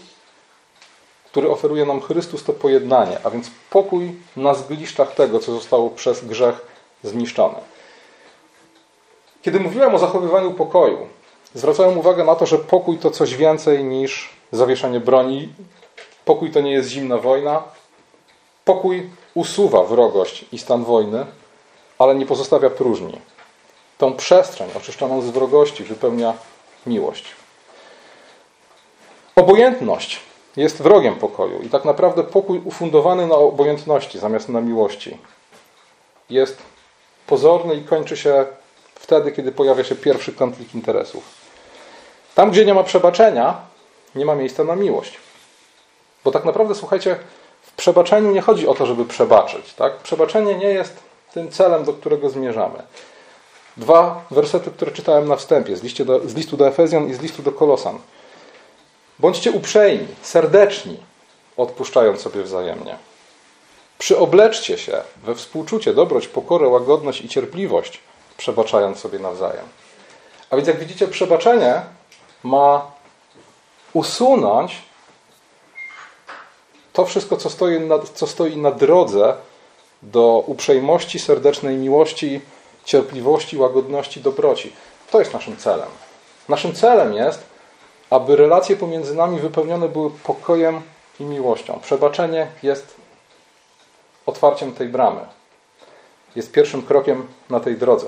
który 1.26 1.50
oferuje 1.50 1.84
nam 1.84 2.00
Chrystus, 2.00 2.44
to 2.44 2.52
pojednanie, 2.52 3.18
a 3.24 3.30
więc 3.30 3.50
pokój 3.70 4.14
na 4.36 4.54
zgliszczach 4.54 5.14
tego, 5.14 5.38
co 5.38 5.52
zostało 5.52 5.90
przez 5.90 6.24
grzech 6.24 6.66
zniszczone. 7.02 7.60
Kiedy 9.42 9.60
mówiłem 9.60 9.94
o 9.94 9.98
zachowywaniu 9.98 10.52
pokoju, 10.52 11.08
Zwracałem 11.54 11.98
uwagę 11.98 12.24
na 12.24 12.34
to, 12.34 12.46
że 12.46 12.58
pokój 12.58 12.98
to 12.98 13.10
coś 13.10 13.36
więcej 13.36 13.84
niż 13.84 14.30
zawieszenie 14.52 15.00
broni. 15.00 15.52
Pokój 16.24 16.50
to 16.50 16.60
nie 16.60 16.72
jest 16.72 16.88
zimna 16.88 17.18
wojna. 17.18 17.62
Pokój 18.64 19.10
usuwa 19.34 19.84
wrogość 19.84 20.44
i 20.52 20.58
stan 20.58 20.84
wojny, 20.84 21.26
ale 21.98 22.14
nie 22.14 22.26
pozostawia 22.26 22.70
próżni. 22.70 23.20
Tą 23.98 24.12
przestrzeń 24.12 24.70
oczyszczoną 24.76 25.22
z 25.22 25.30
wrogości 25.30 25.84
wypełnia 25.84 26.34
miłość. 26.86 27.24
Obojętność 29.36 30.20
jest 30.56 30.82
wrogiem 30.82 31.14
pokoju 31.14 31.62
i 31.62 31.68
tak 31.68 31.84
naprawdę 31.84 32.24
pokój 32.24 32.60
ufundowany 32.64 33.26
na 33.26 33.34
obojętności 33.34 34.18
zamiast 34.18 34.48
na 34.48 34.60
miłości 34.60 35.18
jest 36.30 36.58
pozorny 37.26 37.74
i 37.74 37.84
kończy 37.84 38.16
się 38.16 38.46
wtedy, 38.94 39.32
kiedy 39.32 39.52
pojawia 39.52 39.84
się 39.84 39.94
pierwszy 39.94 40.32
konflikt 40.32 40.74
interesów. 40.74 41.43
Tam, 42.34 42.50
gdzie 42.50 42.64
nie 42.64 42.74
ma 42.74 42.82
przebaczenia, 42.82 43.56
nie 44.14 44.24
ma 44.24 44.34
miejsca 44.34 44.64
na 44.64 44.76
miłość. 44.76 45.18
Bo 46.24 46.30
tak 46.30 46.44
naprawdę, 46.44 46.74
słuchajcie, 46.74 47.18
w 47.62 47.72
przebaczeniu 47.72 48.30
nie 48.30 48.40
chodzi 48.40 48.68
o 48.68 48.74
to, 48.74 48.86
żeby 48.86 49.04
przebaczyć. 49.04 49.74
Tak? 49.74 49.96
Przebaczenie 49.96 50.54
nie 50.54 50.70
jest 50.70 50.96
tym 51.34 51.50
celem, 51.50 51.84
do 51.84 51.92
którego 51.92 52.30
zmierzamy. 52.30 52.82
Dwa 53.76 54.24
wersety, 54.30 54.70
które 54.70 54.92
czytałem 54.92 55.28
na 55.28 55.36
wstępie, 55.36 55.76
z, 55.76 56.04
do, 56.04 56.28
z 56.28 56.34
listu 56.34 56.56
do 56.56 56.68
Efezjan 56.68 57.08
i 57.08 57.14
z 57.14 57.20
listu 57.20 57.42
do 57.42 57.52
Kolosan. 57.52 57.98
Bądźcie 59.18 59.52
uprzejmi, 59.52 60.06
serdeczni, 60.22 60.96
odpuszczając 61.56 62.20
sobie 62.20 62.42
wzajemnie. 62.42 62.96
Przyobleczcie 63.98 64.78
się 64.78 65.02
we 65.24 65.34
współczucie, 65.34 65.94
dobroć, 65.94 66.28
pokorę, 66.28 66.68
łagodność 66.68 67.20
i 67.20 67.28
cierpliwość, 67.28 68.00
przebaczając 68.36 68.98
sobie 68.98 69.18
nawzajem. 69.18 69.64
A 70.50 70.56
więc 70.56 70.68
jak 70.68 70.78
widzicie, 70.78 71.08
przebaczenie 71.08 71.80
ma 72.44 72.90
usunąć 73.92 74.82
to 76.92 77.04
wszystko, 77.04 77.36
co 77.36 77.50
stoi 77.50 77.80
na, 77.80 77.98
co 78.14 78.26
stoi 78.26 78.56
na 78.56 78.70
drodze 78.70 79.34
do 80.02 80.44
uprzejmości, 80.46 81.18
serdecznej 81.18 81.76
miłości, 81.76 82.40
cierpliwości, 82.84 83.56
łagodności, 83.56 84.20
dobroci. 84.20 84.72
To 85.10 85.18
jest 85.18 85.32
naszym 85.32 85.56
celem. 85.56 85.88
Naszym 86.48 86.74
celem 86.74 87.14
jest, 87.14 87.42
aby 88.10 88.36
relacje 88.36 88.76
pomiędzy 88.76 89.14
nami 89.14 89.38
wypełnione 89.38 89.88
były 89.88 90.10
pokojem 90.10 90.82
i 91.20 91.24
miłością. 91.24 91.80
Przebaczenie 91.82 92.46
jest 92.62 92.94
otwarciem 94.26 94.72
tej 94.72 94.88
bramy. 94.88 95.20
Jest 96.36 96.52
pierwszym 96.52 96.82
krokiem 96.82 97.28
na 97.50 97.60
tej 97.60 97.76
drodze. 97.76 98.06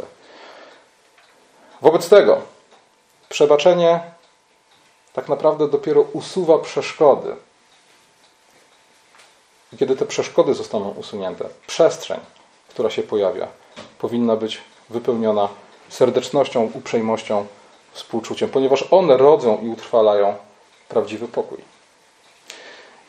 Wobec 1.82 2.08
tego 2.08 2.38
przebaczenie 3.28 4.00
tak 5.16 5.28
naprawdę 5.28 5.68
dopiero 5.68 6.00
usuwa 6.00 6.58
przeszkody. 6.58 7.36
I 9.72 9.76
kiedy 9.76 9.96
te 9.96 10.06
przeszkody 10.06 10.54
zostaną 10.54 10.90
usunięte, 10.90 11.44
przestrzeń, 11.66 12.20
która 12.68 12.90
się 12.90 13.02
pojawia, 13.02 13.48
powinna 13.98 14.36
być 14.36 14.60
wypełniona 14.90 15.48
serdecznością, 15.88 16.70
uprzejmością, 16.74 17.46
współczuciem, 17.92 18.48
ponieważ 18.48 18.84
one 18.90 19.16
rodzą 19.16 19.58
i 19.62 19.68
utrwalają 19.68 20.34
prawdziwy 20.88 21.28
pokój. 21.28 21.58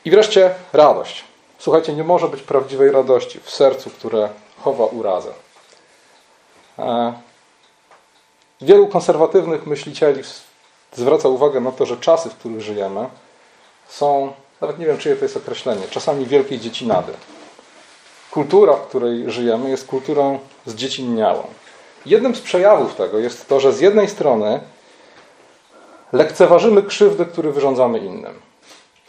I 0.06 0.12
wreszcie 0.12 0.56
radość. 0.74 1.24
Słuchajcie, 1.60 1.94
nie 1.94 2.04
może 2.04 2.28
być 2.28 2.42
prawdziwej 2.42 2.92
radości 2.92 3.40
w 3.40 3.50
sercu, 3.50 3.90
które 3.90 4.30
chowa 4.60 4.86
urazę. 4.86 5.34
E, 6.80 7.14
wielu 8.62 8.88
konserwatywnych 8.88 9.66
myślicieli 9.66 10.24
zwraca 10.94 11.30
uwagę 11.30 11.60
na 11.60 11.72
to, 11.72 11.86
że 11.86 11.98
czasy, 11.98 12.30
w 12.30 12.36
których 12.36 12.62
żyjemy, 12.62 13.10
są, 13.88 14.34
nawet 14.62 14.80
nie 14.80 14.86
wiem, 14.86 14.98
czyje 14.98 15.16
to 15.16 15.26
jest 15.26 15.38
określenie, 15.38 15.82
czasami 15.90 16.26
wielkiej 16.26 16.60
dziecinady. 16.60 17.14
Kultura, 18.32 18.74
w 18.74 18.88
której 18.88 19.32
żyjemy, 19.32 19.70
jest 19.70 19.88
kulturą 19.88 20.40
zdziecinniałą. 20.66 21.44
Jednym 22.06 22.36
z 22.36 22.42
przejawów 22.42 22.96
tego 22.96 23.20
jest 23.20 23.48
to, 23.48 23.60
że 23.60 23.74
z 23.74 23.80
jednej 23.80 24.10
strony 24.10 24.60
lekceważymy 26.14 26.84
krzywdy, 26.84 27.26
które 27.26 27.52
wyrządzamy 27.52 28.00
innym. 28.00 28.34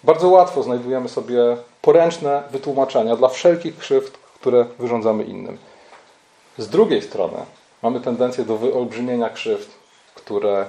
Bardzo 0.04 0.28
łatwo 0.28 0.62
znajdujemy 0.62 1.08
sobie 1.08 1.56
poręczne 1.82 2.42
wytłumaczenia 2.50 3.16
dla 3.16 3.28
wszelkich 3.28 3.78
krzywd, 3.78 4.18
które 4.40 4.66
wyrządzamy 4.78 5.24
innym. 5.24 5.58
Z 6.58 6.68
drugiej 6.68 7.02
strony 7.02 7.36
mamy 7.82 8.00
tendencję 8.00 8.44
do 8.44 8.56
wyolbrzymienia 8.56 9.30
krzywd, 9.30 9.68
które 10.14 10.66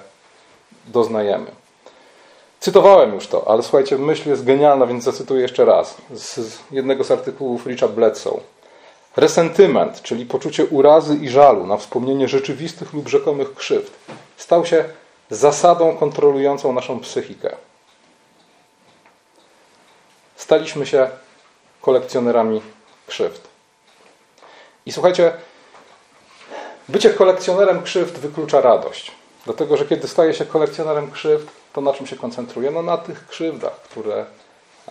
doznajemy. 0.92 1.52
Cytowałem 2.60 3.14
już 3.14 3.28
to, 3.28 3.48
ale 3.48 3.64
słuchajcie, 3.64 3.98
myśl 3.98 4.30
jest 4.30 4.46
genialna, 4.46 4.86
więc 4.86 5.04
zacytuję 5.04 5.42
jeszcze 5.42 5.66
raz 5.66 5.98
z 6.14 6.60
jednego 6.72 7.04
z 7.04 7.12
artykułów 7.12 7.66
Richa 7.66 7.88
Bledsoe. 7.88 8.40
Resentyment, 9.18 10.02
czyli 10.02 10.26
poczucie 10.26 10.66
urazy 10.66 11.16
i 11.16 11.30
żalu 11.30 11.68
na 11.68 11.78
wspomnienie 11.78 12.28
rzeczywistych 12.28 12.94
lub 12.94 13.08
rzekomych 13.08 13.56
krzywd, 13.56 13.92
stał 14.38 14.66
się 14.66 14.86
zasadą 15.30 15.98
kontrolującą 15.98 16.74
naszą 16.74 17.00
psychikę. 17.00 17.56
Staliśmy 20.36 20.86
się 20.86 21.10
kolekcjonerami 21.82 22.62
krzywd. 23.08 23.42
I 24.86 24.92
słuchajcie, 24.92 25.34
bycie 26.90 27.10
kolekcjonerem 27.10 27.84
krzywd 27.84 28.18
wyklucza 28.18 28.62
radość. 28.62 29.19
Dlatego, 29.46 29.78
że 29.78 29.86
kiedy 29.86 30.08
staje 30.08 30.34
się 30.34 30.46
kolekcjonerem 30.46 31.12
krzywd, 31.12 31.48
to 31.74 31.82
na 31.82 31.94
czym 31.94 32.08
się 32.08 32.16
koncentruje? 32.16 32.72
No 32.72 32.82
na 32.82 32.98
tych 32.98 33.28
krzywdach, 33.28 33.82
które, 33.82 34.26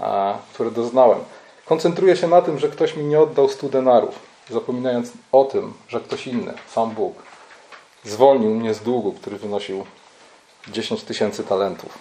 a, 0.00 0.34
które 0.54 0.70
doznałem. 0.70 1.18
Koncentruję 1.66 2.16
się 2.16 2.28
na 2.28 2.42
tym, 2.42 2.58
że 2.58 2.68
ktoś 2.68 2.96
mi 2.96 3.04
nie 3.04 3.20
oddał 3.20 3.48
stu 3.48 3.68
denarów, 3.68 4.14
zapominając 4.50 5.12
o 5.32 5.44
tym, 5.44 5.74
że 5.88 6.00
ktoś 6.00 6.26
inny, 6.26 6.54
sam 6.68 6.90
Bóg, 6.90 7.22
zwolnił 8.04 8.50
mnie 8.50 8.74
z 8.74 8.80
długu, 8.80 9.12
który 9.12 9.36
wynosił 9.36 9.86
10 10.68 11.02
tysięcy 11.02 11.44
talentów. 11.44 11.98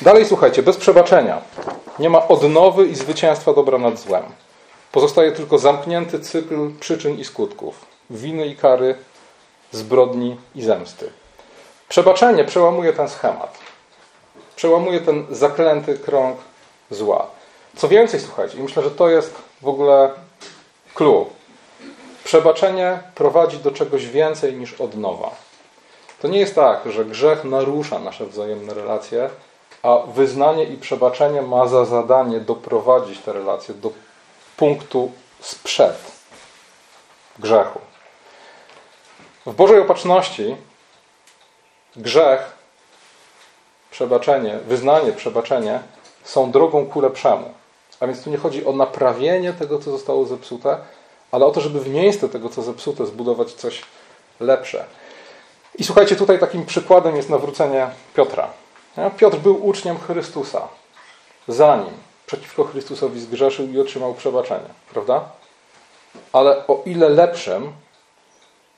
Dalej 0.00 0.26
słuchajcie, 0.26 0.62
bez 0.62 0.76
przebaczenia 0.76 1.42
nie 1.98 2.10
ma 2.10 2.28
odnowy 2.28 2.86
i 2.86 2.94
zwycięstwa 2.94 3.52
dobra 3.52 3.78
nad 3.78 3.98
złem. 3.98 4.22
Pozostaje 4.92 5.32
tylko 5.32 5.58
zamknięty 5.58 6.20
cykl 6.20 6.70
przyczyn 6.80 7.18
i 7.18 7.24
skutków, 7.24 7.86
winy 8.10 8.46
i 8.46 8.56
kary, 8.56 8.94
zbrodni 9.72 10.36
i 10.54 10.62
zemsty. 10.62 11.10
Przebaczenie 11.88 12.44
przełamuje 12.44 12.92
ten 12.92 13.08
schemat. 13.08 13.58
Przełamuje 14.56 15.00
ten 15.00 15.26
zaklęty 15.30 15.98
krąg 15.98 16.36
zła. 16.90 17.26
Co 17.76 17.88
więcej, 17.88 18.20
słuchajcie, 18.20 18.58
i 18.58 18.62
myślę, 18.62 18.82
że 18.82 18.90
to 18.90 19.08
jest 19.08 19.34
w 19.62 19.68
ogóle 19.68 20.10
clue. 20.94 21.26
Przebaczenie 22.24 22.98
prowadzi 23.14 23.58
do 23.58 23.70
czegoś 23.70 24.06
więcej 24.06 24.54
niż 24.54 24.80
odnowa. 24.80 25.30
To 26.22 26.28
nie 26.28 26.38
jest 26.38 26.54
tak, 26.54 26.80
że 26.86 27.04
grzech 27.04 27.44
narusza 27.44 27.98
nasze 27.98 28.26
wzajemne 28.26 28.74
relacje, 28.74 29.30
a 29.82 29.98
wyznanie 29.98 30.64
i 30.64 30.76
przebaczenie 30.76 31.42
ma 31.42 31.68
za 31.68 31.84
zadanie 31.84 32.40
doprowadzić 32.40 33.18
te 33.18 33.32
relacje 33.32 33.74
do 33.74 33.90
punktu 34.56 35.12
sprzed 35.40 35.96
grzechu. 37.38 37.80
W 39.46 39.54
Bożej 39.54 39.80
opatrzności 39.80 40.56
grzech, 41.96 42.52
przebaczenie, 43.90 44.58
wyznanie, 44.66 45.12
przebaczenie 45.12 45.80
są 46.24 46.50
drogą 46.50 46.86
ku 46.86 47.00
lepszemu. 47.00 47.54
A 48.00 48.06
więc 48.06 48.24
tu 48.24 48.30
nie 48.30 48.36
chodzi 48.36 48.66
o 48.66 48.72
naprawienie 48.72 49.52
tego, 49.52 49.78
co 49.78 49.90
zostało 49.90 50.26
zepsute, 50.26 50.78
ale 51.32 51.46
o 51.46 51.50
to, 51.50 51.60
żeby 51.60 51.80
w 51.80 51.88
miejsce 51.88 52.28
tego, 52.28 52.48
co 52.48 52.62
zepsute, 52.62 53.06
zbudować 53.06 53.52
coś 53.52 53.82
lepsze. 54.40 54.84
I 55.78 55.84
słuchajcie, 55.84 56.16
tutaj 56.16 56.38
takim 56.38 56.66
przykładem 56.66 57.16
jest 57.16 57.30
nawrócenie 57.30 57.90
Piotra. 58.14 58.48
Piotr 59.16 59.36
był 59.36 59.66
uczniem 59.66 59.98
Chrystusa, 59.98 60.68
zanim 61.48 61.92
przeciwko 62.26 62.64
Chrystusowi 62.64 63.20
zgrzeszył 63.20 63.68
i 63.68 63.80
otrzymał 63.80 64.14
przebaczenie, 64.14 64.68
prawda? 64.92 65.28
Ale 66.32 66.66
o 66.66 66.82
ile 66.86 67.08
lepszym, 67.08 67.72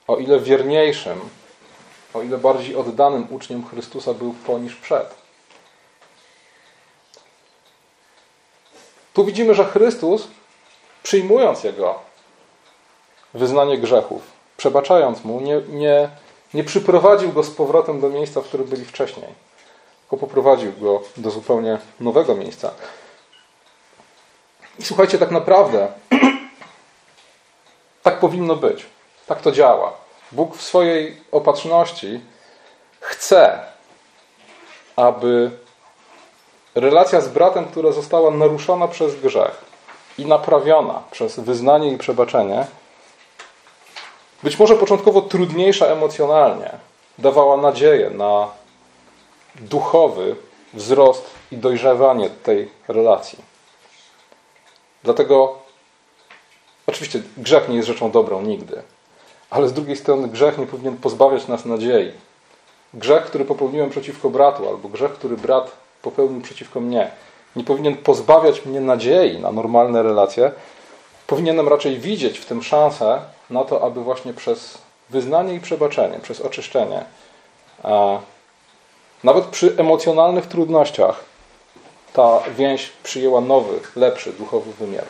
o 0.07 0.17
ile 0.17 0.39
wierniejszym, 0.39 1.19
o 2.13 2.21
ile 2.21 2.37
bardziej 2.37 2.75
oddanym 2.75 3.27
uczniem 3.29 3.65
Chrystusa 3.65 4.13
był 4.13 4.33
po 4.33 4.59
niż 4.59 4.75
przed. 4.75 5.15
Tu 9.13 9.25
widzimy, 9.25 9.55
że 9.55 9.65
Chrystus, 9.65 10.27
przyjmując 11.03 11.63
Jego 11.63 11.99
wyznanie 13.33 13.77
grzechów, 13.77 14.21
przebaczając 14.57 15.23
Mu, 15.23 15.41
nie, 15.41 15.61
nie, 15.69 16.09
nie 16.53 16.63
przyprowadził 16.63 17.31
Go 17.33 17.43
z 17.43 17.49
powrotem 17.49 18.01
do 18.01 18.09
miejsca, 18.09 18.41
w 18.41 18.45
którym 18.45 18.67
byli 18.67 18.85
wcześniej, 18.85 19.27
tylko 20.01 20.17
poprowadził 20.17 20.73
Go 20.73 21.01
do 21.17 21.31
zupełnie 21.31 21.77
nowego 21.99 22.35
miejsca. 22.35 22.71
I 24.79 24.83
słuchajcie, 24.83 25.17
tak 25.17 25.31
naprawdę 25.31 25.91
tak 28.03 28.19
powinno 28.19 28.55
być. 28.55 28.85
Tak 29.27 29.41
to 29.41 29.51
działa. 29.51 29.93
Bóg 30.31 30.55
w 30.55 30.61
swojej 30.61 31.21
opatrzności 31.31 32.21
chce, 32.99 33.59
aby 34.95 35.51
relacja 36.75 37.21
z 37.21 37.27
bratem, 37.27 37.65
która 37.65 37.91
została 37.91 38.31
naruszona 38.31 38.87
przez 38.87 39.15
grzech 39.15 39.65
i 40.17 40.25
naprawiona 40.25 41.01
przez 41.11 41.39
wyznanie 41.39 41.91
i 41.91 41.97
przebaczenie, 41.97 42.67
być 44.43 44.59
może 44.59 44.75
początkowo 44.75 45.21
trudniejsza 45.21 45.85
emocjonalnie, 45.85 46.71
dawała 47.17 47.57
nadzieję 47.57 48.09
na 48.09 48.47
duchowy 49.55 50.35
wzrost 50.73 51.25
i 51.51 51.57
dojrzewanie 51.57 52.29
tej 52.29 52.71
relacji. 52.87 53.39
Dlatego, 55.03 55.55
oczywiście, 56.87 57.21
grzech 57.37 57.69
nie 57.69 57.75
jest 57.75 57.87
rzeczą 57.87 58.11
dobrą 58.11 58.41
nigdy, 58.41 58.83
ale 59.53 59.67
z 59.67 59.73
drugiej 59.73 59.95
strony, 59.95 60.27
grzech 60.27 60.57
nie 60.57 60.67
powinien 60.67 60.97
pozbawiać 60.97 61.47
nas 61.47 61.65
nadziei. 61.65 62.11
Grzech, 62.93 63.25
który 63.25 63.45
popełniłem 63.45 63.89
przeciwko 63.89 64.29
bratu, 64.29 64.69
albo 64.69 64.89
grzech, 64.89 65.11
który 65.13 65.37
brat 65.37 65.71
popełnił 66.01 66.41
przeciwko 66.41 66.79
mnie, 66.79 67.11
nie 67.55 67.63
powinien 67.63 67.97
pozbawiać 67.97 68.65
mnie 68.65 68.81
nadziei 68.81 69.39
na 69.39 69.51
normalne 69.51 70.03
relacje. 70.03 70.51
Powinienem 71.27 71.67
raczej 71.67 71.99
widzieć 71.99 72.39
w 72.39 72.45
tym 72.45 72.63
szansę 72.63 73.21
na 73.49 73.63
to, 73.63 73.83
aby 73.83 74.01
właśnie 74.01 74.33
przez 74.33 74.77
wyznanie 75.09 75.53
i 75.53 75.59
przebaczenie, 75.59 76.19
przez 76.19 76.41
oczyszczenie, 76.41 77.03
nawet 79.23 79.45
przy 79.45 79.75
emocjonalnych 79.77 80.45
trudnościach, 80.45 81.19
ta 82.13 82.39
więź 82.57 82.91
przyjęła 83.03 83.41
nowy, 83.41 83.79
lepszy 83.95 84.33
duchowy 84.33 84.73
wymiar. 84.73 85.05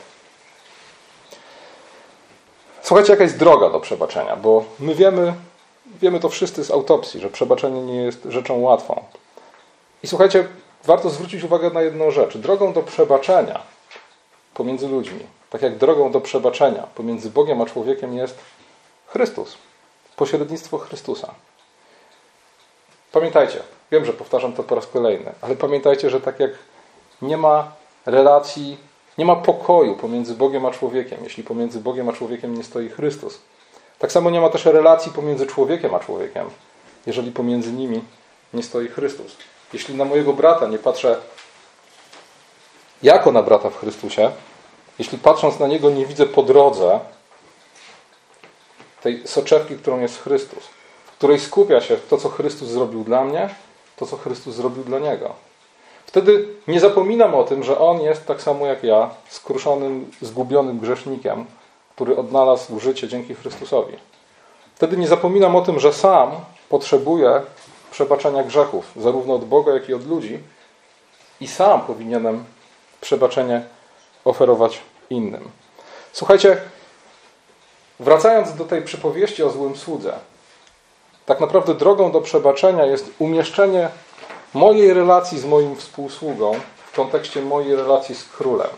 Słuchajcie, 2.83 3.11
jaka 3.11 3.23
jest 3.23 3.37
droga 3.37 3.69
do 3.69 3.79
przebaczenia, 3.79 4.35
bo 4.35 4.65
my 4.79 4.95
wiemy, 4.95 5.33
wiemy 6.01 6.19
to 6.19 6.29
wszyscy 6.29 6.63
z 6.63 6.71
autopsji, 6.71 7.19
że 7.19 7.29
przebaczenie 7.29 7.81
nie 7.81 8.03
jest 8.03 8.23
rzeczą 8.29 8.61
łatwą. 8.61 9.03
I 10.03 10.07
słuchajcie, 10.07 10.47
warto 10.83 11.09
zwrócić 11.09 11.43
uwagę 11.43 11.69
na 11.69 11.81
jedną 11.81 12.11
rzecz. 12.11 12.37
Drogą 12.37 12.73
do 12.73 12.81
przebaczenia 12.81 13.61
pomiędzy 14.53 14.87
ludźmi, 14.87 15.19
tak 15.49 15.61
jak 15.61 15.77
drogą 15.77 16.11
do 16.11 16.21
przebaczenia 16.21 16.87
pomiędzy 16.95 17.29
Bogiem 17.29 17.61
a 17.61 17.65
człowiekiem 17.65 18.13
jest 18.13 18.37
Chrystus, 19.07 19.57
pośrednictwo 20.15 20.77
Chrystusa. 20.77 21.33
Pamiętajcie, 23.11 23.59
wiem, 23.91 24.05
że 24.05 24.13
powtarzam 24.13 24.53
to 24.53 24.63
po 24.63 24.75
raz 24.75 24.87
kolejny, 24.87 25.31
ale 25.41 25.55
pamiętajcie, 25.55 26.09
że 26.09 26.21
tak 26.21 26.39
jak 26.39 26.51
nie 27.21 27.37
ma 27.37 27.71
relacji, 28.05 28.77
nie 29.17 29.25
ma 29.25 29.35
pokoju 29.35 29.95
pomiędzy 29.95 30.35
Bogiem 30.35 30.65
a 30.65 30.71
człowiekiem, 30.71 31.19
jeśli 31.23 31.43
pomiędzy 31.43 31.79
Bogiem 31.79 32.09
a 32.09 32.13
człowiekiem 32.13 32.57
nie 32.57 32.63
stoi 32.63 32.89
Chrystus. 32.89 33.39
Tak 33.99 34.11
samo 34.11 34.29
nie 34.29 34.41
ma 34.41 34.49
też 34.49 34.65
relacji 34.65 35.11
pomiędzy 35.11 35.47
człowiekiem 35.47 35.95
a 35.95 35.99
człowiekiem, 35.99 36.49
jeżeli 37.05 37.31
pomiędzy 37.31 37.71
nimi 37.71 38.01
nie 38.53 38.63
stoi 38.63 38.87
Chrystus. 38.87 39.37
Jeśli 39.73 39.95
na 39.95 40.05
mojego 40.05 40.33
brata 40.33 40.67
nie 40.67 40.77
patrzę 40.77 41.17
jako 43.03 43.31
na 43.31 43.43
brata 43.43 43.69
w 43.69 43.79
Chrystusie, 43.79 44.31
jeśli 44.99 45.17
patrząc 45.17 45.59
na 45.59 45.67
niego 45.67 45.89
nie 45.89 46.05
widzę 46.05 46.25
po 46.25 46.43
drodze 46.43 46.99
tej 49.01 49.27
soczewki, 49.27 49.75
którą 49.75 49.99
jest 49.99 50.21
Chrystus, 50.21 50.63
w 51.05 51.11
której 51.11 51.39
skupia 51.39 51.81
się 51.81 51.97
to, 51.97 52.17
co 52.17 52.29
Chrystus 52.29 52.69
zrobił 52.69 53.03
dla 53.03 53.23
mnie, 53.23 53.49
to, 53.97 54.05
co 54.05 54.17
Chrystus 54.17 54.55
zrobił 54.55 54.83
dla 54.83 54.99
niego. 54.99 55.35
Wtedy 56.05 56.47
nie 56.67 56.79
zapominam 56.79 57.35
o 57.35 57.43
tym, 57.43 57.63
że 57.63 57.79
On 57.79 58.01
jest 58.01 58.25
tak 58.25 58.41
samo 58.41 58.65
jak 58.65 58.83
ja, 58.83 59.09
skruszonym, 59.29 60.11
zgubionym 60.21 60.79
grzesznikiem, 60.79 61.45
który 61.95 62.17
odnalazł 62.17 62.79
życie 62.79 63.07
dzięki 63.07 63.35
Chrystusowi. 63.35 63.97
Wtedy 64.75 64.97
nie 64.97 65.07
zapominam 65.07 65.55
o 65.55 65.61
tym, 65.61 65.79
że 65.79 65.93
sam 65.93 66.31
potrzebuję 66.69 67.41
przebaczenia 67.91 68.43
grzechów, 68.43 68.91
zarówno 68.95 69.35
od 69.35 69.45
Boga, 69.45 69.73
jak 69.73 69.89
i 69.89 69.93
od 69.93 70.07
ludzi, 70.07 70.39
i 71.41 71.47
sam 71.47 71.81
powinienem 71.81 72.43
przebaczenie 73.01 73.61
oferować 74.25 74.79
innym. 75.09 75.49
Słuchajcie, 76.13 76.57
wracając 77.99 78.55
do 78.55 78.65
tej 78.65 78.81
przypowieści 78.81 79.43
o 79.43 79.49
złym 79.49 79.75
słudze, 79.75 80.13
tak 81.25 81.39
naprawdę 81.39 81.73
drogą 81.73 82.11
do 82.11 82.21
przebaczenia 82.21 82.85
jest 82.85 83.11
umieszczenie 83.19 83.89
mojej 84.53 84.93
relacji 84.93 85.39
z 85.39 85.45
moim 85.45 85.75
współsługą 85.75 86.53
w 86.85 86.95
kontekście 86.95 87.41
mojej 87.41 87.75
relacji 87.75 88.15
z 88.15 88.23
królem. 88.23 88.69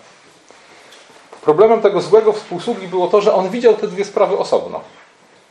Problemem 1.42 1.82
tego 1.82 2.02
złego 2.02 2.34
współsługi 2.34 2.88
było 2.88 3.08
to, 3.08 3.22
że 3.22 3.34
on 3.34 3.50
widział 3.50 3.74
te 3.74 3.88
dwie 3.88 4.06
sprawy 4.06 4.38
osobno. 4.38 4.82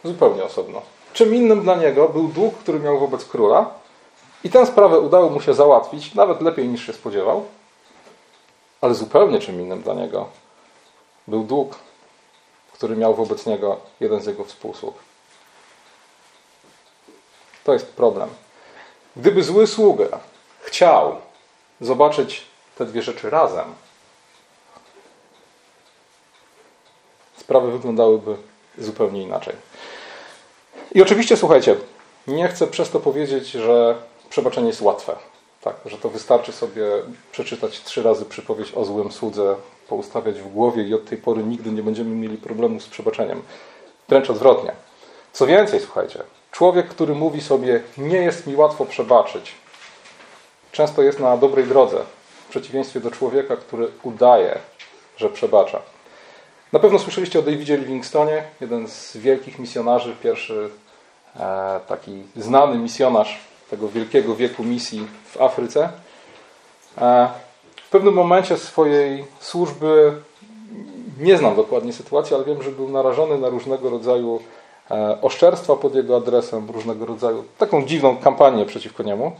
Zupełnie 0.04 0.44
osobno. 0.44 0.82
Czym 1.12 1.34
innym 1.34 1.62
dla 1.62 1.76
niego 1.76 2.08
był 2.08 2.28
dług, 2.28 2.54
który 2.54 2.80
miał 2.80 2.98
wobec 2.98 3.24
króla, 3.24 3.70
i 4.44 4.50
tę 4.50 4.66
sprawę 4.66 5.00
udało 5.00 5.30
mu 5.30 5.40
się 5.40 5.54
załatwić, 5.54 6.14
nawet 6.14 6.42
lepiej 6.42 6.68
niż 6.68 6.86
się 6.86 6.92
spodziewał, 6.92 7.44
ale 8.80 8.94
zupełnie 8.94 9.38
czym 9.38 9.60
innym 9.60 9.82
dla 9.82 9.94
niego 9.94 10.28
był 11.28 11.44
dług, 11.44 11.78
który 12.72 12.96
miał 12.96 13.14
wobec 13.14 13.46
niego 13.46 13.76
jeden 14.00 14.20
z 14.20 14.26
jego 14.26 14.44
współsług. 14.44 14.94
To 17.64 17.72
jest 17.72 17.86
problem. 17.86 18.28
Gdyby 19.16 19.42
zły 19.42 19.66
sługa 19.66 20.20
chciał 20.60 21.16
zobaczyć 21.80 22.46
te 22.78 22.86
dwie 22.86 23.02
rzeczy 23.02 23.30
razem, 23.30 23.64
sprawy 27.36 27.72
wyglądałyby 27.72 28.36
zupełnie 28.78 29.22
inaczej. 29.22 29.54
I 30.94 31.02
oczywiście, 31.02 31.36
słuchajcie, 31.36 31.76
nie 32.26 32.48
chcę 32.48 32.66
przez 32.66 32.90
to 32.90 33.00
powiedzieć, 33.00 33.50
że 33.50 33.94
przebaczenie 34.30 34.66
jest 34.66 34.80
łatwe. 34.80 35.16
Tak, 35.60 35.76
że 35.86 35.98
to 35.98 36.08
wystarczy 36.08 36.52
sobie 36.52 36.86
przeczytać 37.32 37.82
trzy 37.82 38.02
razy 38.02 38.24
przypowieść 38.24 38.74
o 38.74 38.84
złym 38.84 39.12
słudze, 39.12 39.54
poustawiać 39.88 40.40
w 40.40 40.48
głowie 40.48 40.82
i 40.82 40.94
od 40.94 41.04
tej 41.04 41.18
pory 41.18 41.42
nigdy 41.42 41.70
nie 41.70 41.82
będziemy 41.82 42.10
mieli 42.10 42.38
problemu 42.38 42.80
z 42.80 42.86
przebaczeniem. 42.86 43.42
Wręcz 44.08 44.30
odwrotnie. 44.30 44.72
Co 45.32 45.46
więcej, 45.46 45.80
słuchajcie, 45.80 46.22
człowiek, 46.54 46.88
który 46.88 47.14
mówi 47.14 47.40
sobie, 47.40 47.80
nie 47.98 48.16
jest 48.16 48.46
mi 48.46 48.56
łatwo 48.56 48.84
przebaczyć, 48.84 49.52
często 50.72 51.02
jest 51.02 51.20
na 51.20 51.36
dobrej 51.36 51.64
drodze, 51.64 51.98
w 52.46 52.50
przeciwieństwie 52.50 53.00
do 53.00 53.10
człowieka, 53.10 53.56
który 53.56 53.88
udaje, 54.02 54.58
że 55.16 55.30
przebacza. 55.30 55.82
Na 56.72 56.78
pewno 56.78 56.98
słyszeliście 56.98 57.38
o 57.38 57.42
Davidzie 57.42 57.76
Livingstonie, 57.76 58.44
jeden 58.60 58.88
z 58.88 59.16
wielkich 59.16 59.58
misjonarzy, 59.58 60.16
pierwszy 60.22 60.70
e, 61.36 61.80
taki 61.88 62.22
znany 62.36 62.78
misjonarz 62.78 63.40
tego 63.70 63.88
wielkiego 63.88 64.34
wieku 64.34 64.64
misji 64.64 65.06
w 65.26 65.40
Afryce. 65.40 65.88
E, 66.98 67.28
w 67.76 67.90
pewnym 67.90 68.14
momencie 68.14 68.56
swojej 68.58 69.24
służby, 69.40 70.12
nie 71.20 71.38
znam 71.38 71.56
dokładnie 71.56 71.92
sytuacji, 71.92 72.36
ale 72.36 72.44
wiem, 72.44 72.62
że 72.62 72.70
był 72.70 72.88
narażony 72.88 73.38
na 73.38 73.48
różnego 73.48 73.90
rodzaju 73.90 74.40
oszczerstwa 75.22 75.76
pod 75.76 75.94
jego 75.94 76.16
adresem, 76.16 76.70
różnego 76.70 77.06
rodzaju 77.06 77.44
taką 77.58 77.84
dziwną 77.84 78.16
kampanię 78.16 78.66
przeciwko 78.66 79.02
niemu. 79.02 79.32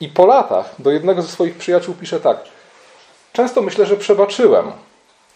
I 0.00 0.08
po 0.08 0.26
latach 0.26 0.74
do 0.78 0.90
jednego 0.90 1.22
ze 1.22 1.28
swoich 1.28 1.56
przyjaciół 1.56 1.94
pisze 1.94 2.20
tak: 2.20 2.38
Często 3.32 3.62
myślę, 3.62 3.86
że 3.86 3.96
przebaczyłem, 3.96 4.72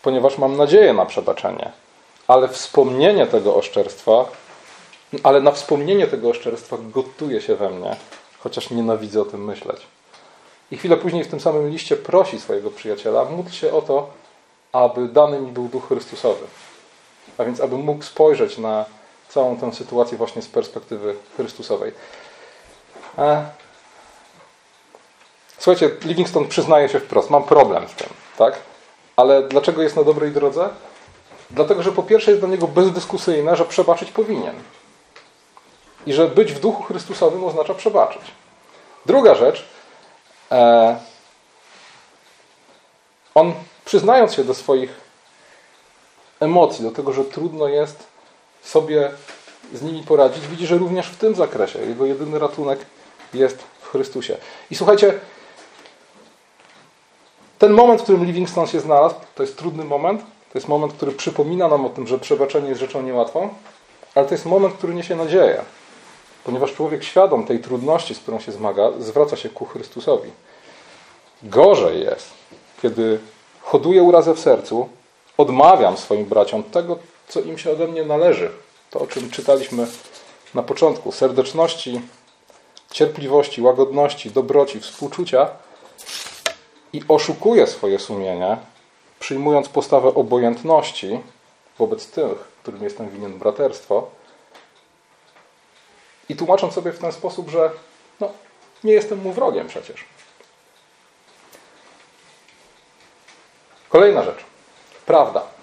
ponieważ 0.03 0.39
mam 0.39 0.57
nadzieję 0.57 0.93
na 0.93 1.07
przebaczenie, 1.07 1.73
ale 2.29 2.49
wspomnienie 2.49 3.27
tego 3.27 3.57
oszczerstwa 3.57 4.25
ale 5.23 5.41
na 5.41 5.53
wspomnienie 5.53 6.07
tego 6.07 6.31
oszczerstwa 6.31 6.77
gotuje 6.95 7.41
się 7.41 7.57
we 7.57 7.71
mnie, 7.71 7.97
chociaż 8.39 8.71
nienawidzę 8.71 9.23
o 9.23 9.25
tym 9.25 9.45
myśleć. 9.45 9.81
I 10.71 10.77
chwilę 10.77 10.97
później 10.97 11.25
w 11.25 11.29
tym 11.29 11.41
samym 11.41 11.71
liście 11.71 11.97
prosi 11.97 12.41
swojego 12.41 12.71
przyjaciela, 12.71 13.25
módl 13.25 13.51
się 13.51 13.73
o 13.73 13.83
to, 13.83 14.11
aby 14.73 15.09
dany 15.09 15.41
mi 15.41 15.53
był 15.53 15.69
Duch 15.69 15.89
Chrystusowy. 15.89 16.47
A 17.39 17.45
więc, 17.45 17.61
aby 17.61 17.79
mógł 17.79 18.05
spojrzeć 18.05 18.59
na 18.59 18.85
całą 19.31 19.57
tę 19.57 19.73
sytuację 19.73 20.19
właśnie 20.19 20.43
z 20.43 20.49
perspektywy 20.49 21.17
Chrystusowej. 21.37 21.93
E, 23.19 23.45
słuchajcie, 25.59 25.91
Livingston 26.05 26.49
przyznaje 26.49 26.89
się 26.89 27.01
wprost, 27.01 27.31
mam 27.31 27.45
problem 27.45 27.89
z 27.89 27.95
tym, 27.95 28.09
tak? 28.39 28.59
Ale 29.17 29.43
dlaczego 29.43 29.83
jest 29.83 29.97
na 29.97 30.05
dobrej 30.05 30.33
drodze? 30.33 30.69
Dlatego, 31.51 31.83
że 31.83 31.93
po 31.93 32.03
pierwsze 32.03 32.31
jest 32.31 32.43
dla 32.43 32.51
niego 32.51 32.69
bezdyskusyjne, 32.69 33.57
że 33.57 33.65
przebaczyć 33.65 34.13
powinien. 34.13 34.55
I 36.07 36.13
że 36.13 36.29
być 36.29 36.53
w 36.53 36.61
duchu 36.61 36.83
Chrystusowym 36.83 37.45
oznacza 37.45 37.75
przebaczyć. 37.75 38.23
Druga 39.07 39.35
rzecz, 39.35 39.69
e, 40.53 40.99
on 43.35 43.53
przyznając 43.85 44.35
się 44.35 44.45
do 44.45 44.55
swoich 44.55 44.95
emocji, 46.41 46.85
do 46.85 46.91
tego, 46.91 47.13
że 47.13 47.25
trudno 47.25 47.69
jest 47.69 48.11
sobie 48.63 49.11
z 49.75 49.83
nimi 49.83 50.03
poradzić, 50.03 50.47
widzi, 50.47 50.67
że 50.67 50.79
również 50.79 51.09
w 51.09 51.17
tym 51.17 51.35
zakresie 51.35 51.79
jego 51.79 52.07
jedyny 52.07 52.39
ratunek 52.39 52.79
jest 53.35 53.59
w 53.81 53.89
Chrystusie. 53.89 54.37
I 54.71 54.75
słuchajcie, 54.75 55.15
ten 57.59 57.73
moment, 57.73 58.01
w 58.01 58.03
którym 58.03 58.25
Livingston 58.25 58.67
się 58.67 58.81
znalazł, 58.81 59.15
to 59.35 59.43
jest 59.43 59.57
trudny 59.57 59.85
moment. 59.85 60.21
To 60.23 60.59
jest 60.59 60.69
moment, 60.69 60.93
który 60.93 61.13
przypomina 61.13 61.69
nam 61.69 61.87
o 61.87 61.89
tym, 61.89 62.07
że 62.07 62.19
przebaczenie 62.19 62.69
jest 62.69 62.81
rzeczą 62.81 63.03
niełatwą, 63.03 63.49
ale 64.15 64.27
to 64.27 64.35
jest 64.35 64.47
moment, 64.47 64.75
który 64.75 64.95
niesie 64.95 65.17
nadzieję 65.17 65.65
ponieważ 66.45 66.73
człowiek 66.73 67.05
świadom 67.05 67.47
tej 67.47 67.59
trudności, 67.59 68.15
z 68.15 68.19
którą 68.19 68.41
się 68.41 68.53
zmaga, 68.53 68.91
zwraca 68.99 69.37
się 69.37 69.49
ku 69.49 69.65
Chrystusowi. 69.65 70.31
Gorzej 71.43 72.01
jest, 72.01 72.31
kiedy 72.83 73.19
hoduję 73.61 74.03
urazę 74.03 74.35
w 74.35 74.41
sercu, 74.41 74.89
odmawiam 75.37 75.97
swoim 75.97 76.25
braciom 76.25 76.63
tego, 76.63 76.99
co 77.31 77.41
im 77.41 77.59
się 77.59 77.71
ode 77.71 77.87
mnie 77.87 78.05
należy. 78.05 78.51
To, 78.91 79.01
o 79.01 79.07
czym 79.07 79.31
czytaliśmy 79.31 79.87
na 80.55 80.63
początku. 80.63 81.13
Serdeczności, 81.13 82.01
cierpliwości, 82.91 83.63
łagodności, 83.63 84.31
dobroci, 84.31 84.81
współczucia 84.81 85.49
i 86.93 87.03
oszukuję 87.09 87.67
swoje 87.67 87.99
sumienie, 87.99 88.57
przyjmując 89.21 89.69
postawę 89.69 90.09
obojętności 90.09 91.21
wobec 91.79 92.07
tych, 92.07 92.39
którym 92.63 92.83
jestem 92.83 93.11
winien 93.11 93.39
braterstwo 93.39 94.11
i 96.29 96.37
tłumacząc 96.37 96.75
sobie 96.75 96.93
w 96.93 96.99
ten 96.99 97.13
sposób, 97.13 97.49
że 97.49 97.71
no, 98.21 98.29
nie 98.85 98.93
jestem 98.93 99.19
mu 99.19 99.33
wrogiem 99.33 99.69
przecież. 99.69 100.05
Kolejna 103.89 104.23
rzecz. 104.23 104.45
Prawda. 105.07 105.60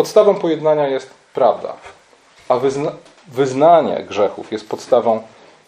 Podstawą 0.00 0.34
pojednania 0.34 0.88
jest 0.88 1.10
prawda, 1.34 1.76
a 2.48 2.56
wyzna 2.56 2.92
wyznanie 3.28 4.04
grzechów 4.08 4.52
jest 4.52 4.68
podstawą 4.68 5.22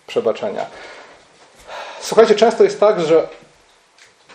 przebaczenia. 0.06 0.66
Słuchajcie, 2.00 2.34
często 2.34 2.64
jest 2.64 2.80
tak, 2.80 3.00
że 3.00 3.28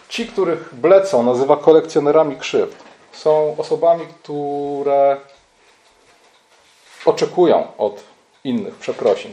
ci, 0.09 0.27
których 0.27 0.75
Blecą 0.75 1.23
nazywa 1.23 1.57
kolekcjonerami 1.57 2.35
krzywd, 2.35 2.83
są 3.11 3.55
osobami, 3.57 4.07
które 4.07 5.17
oczekują 7.05 7.67
od 7.77 8.03
innych 8.43 8.75
przeprosin. 8.75 9.31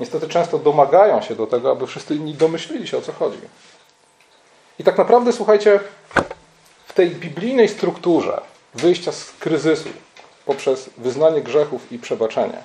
Niestety 0.00 0.28
często 0.28 0.58
domagają 0.58 1.22
się 1.22 1.34
do 1.34 1.46
tego, 1.46 1.70
aby 1.70 1.86
wszyscy 1.86 2.14
inni 2.14 2.34
domyślili 2.34 2.88
się 2.88 2.98
o 2.98 3.02
co 3.02 3.12
chodzi. 3.12 3.38
I 4.78 4.84
tak 4.84 4.98
naprawdę, 4.98 5.32
słuchajcie, 5.32 5.80
w 6.86 6.92
tej 6.92 7.10
biblijnej 7.10 7.68
strukturze 7.68 8.51
wyjścia 8.74 9.12
z 9.12 9.30
kryzysu 9.30 9.88
poprzez 10.46 10.90
wyznanie 10.98 11.40
grzechów 11.40 11.92
i 11.92 11.98
przebaczenie, 11.98 12.58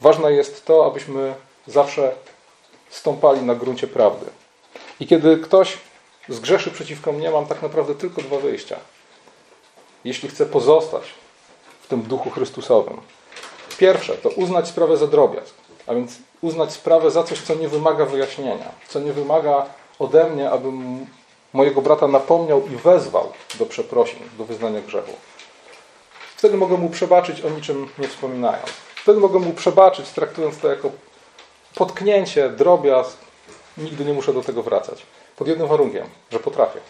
ważne 0.00 0.32
jest 0.32 0.64
to, 0.64 0.86
abyśmy 0.86 1.34
zawsze 1.66 2.12
stąpali 2.90 3.42
na 3.42 3.54
gruncie 3.54 3.86
prawdy. 3.86 4.26
I 5.00 5.06
kiedy 5.06 5.36
ktoś 5.36 5.78
zgrzeszy 6.28 6.70
przeciwko 6.70 7.12
mnie, 7.12 7.30
mam 7.30 7.46
tak 7.46 7.62
naprawdę 7.62 7.94
tylko 7.94 8.22
dwa 8.22 8.38
wyjścia. 8.38 8.76
Jeśli 10.04 10.28
chcę 10.28 10.46
pozostać 10.46 11.02
w 11.82 11.86
tym 11.88 12.02
duchu 12.02 12.30
Chrystusowym. 12.30 13.00
Pierwsze 13.78 14.14
to 14.14 14.28
uznać 14.28 14.68
sprawę 14.68 14.96
za 14.96 15.06
drobiazg, 15.06 15.54
a 15.86 15.94
więc 15.94 16.18
uznać 16.40 16.72
sprawę 16.72 17.10
za 17.10 17.22
coś, 17.22 17.40
co 17.42 17.54
nie 17.54 17.68
wymaga 17.68 18.04
wyjaśnienia, 18.04 18.72
co 18.88 19.00
nie 19.00 19.12
wymaga 19.12 19.66
ode 19.98 20.30
mnie, 20.30 20.50
abym 20.50 21.06
mojego 21.54 21.82
brata 21.82 22.08
napomniał 22.08 22.66
i 22.66 22.76
wezwał 22.76 23.32
do 23.58 23.66
przeprosin, 23.66 24.18
do 24.38 24.44
wyznania 24.44 24.80
grzechu. 24.80 25.12
Wtedy 26.36 26.56
mogę 26.56 26.76
mu 26.76 26.90
przebaczyć 26.90 27.40
o 27.40 27.50
niczym 27.50 27.88
nie 27.98 28.08
wspominając. 28.08 28.70
Wtedy 28.94 29.20
mogę 29.20 29.38
mu 29.38 29.52
przebaczyć, 29.52 30.08
traktując 30.08 30.58
to 30.58 30.68
jako 30.68 30.90
potknięcie, 31.74 32.48
drobiazg. 32.50 33.18
Nigdy 33.78 34.04
nie 34.04 34.12
muszę 34.12 34.32
do 34.32 34.42
tego 34.42 34.62
wracać. 34.62 35.02
Pod 35.36 35.48
jednym 35.48 35.68
warunkiem, 35.68 36.06
że 36.32 36.38
potrafię. 36.38 36.80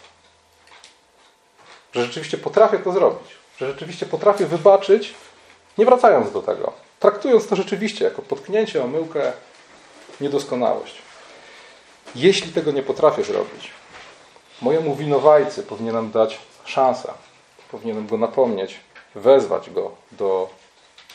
Że 1.93 2.05
rzeczywiście 2.05 2.37
potrafię 2.37 2.79
to 2.79 2.91
zrobić. 2.91 3.27
Że 3.57 3.67
rzeczywiście 3.67 4.05
potrafię 4.05 4.45
wybaczyć, 4.45 5.13
nie 5.77 5.85
wracając 5.85 6.31
do 6.31 6.41
tego. 6.41 6.73
Traktując 6.99 7.47
to 7.47 7.55
rzeczywiście 7.55 8.05
jako 8.05 8.21
potknięcie, 8.21 8.83
omyłkę, 8.83 9.33
niedoskonałość. 10.21 10.95
Jeśli 12.15 12.53
tego 12.53 12.71
nie 12.71 12.83
potrafię 12.83 13.23
zrobić, 13.23 13.71
mojemu 14.61 14.95
winowajcy 14.95 15.63
powinienem 15.63 16.11
dać 16.11 16.39
szansę. 16.65 17.13
Powinienem 17.71 18.07
go 18.07 18.17
napomnieć, 18.17 18.79
wezwać 19.15 19.69
go 19.69 19.91
do 20.11 20.49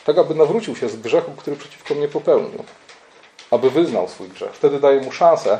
tego, 0.05 0.21
aby 0.21 0.35
nawrócił 0.35 0.75
się 0.75 0.89
z 0.89 0.95
grzechu, 0.95 1.31
który 1.31 1.55
przeciwko 1.55 1.95
mnie 1.95 2.07
popełnił. 2.07 2.63
Aby 3.51 3.69
wyznał 3.69 4.07
swój 4.07 4.29
grzech. 4.29 4.53
Wtedy 4.53 4.79
daję 4.79 5.01
mu 5.01 5.11
szansę 5.11 5.59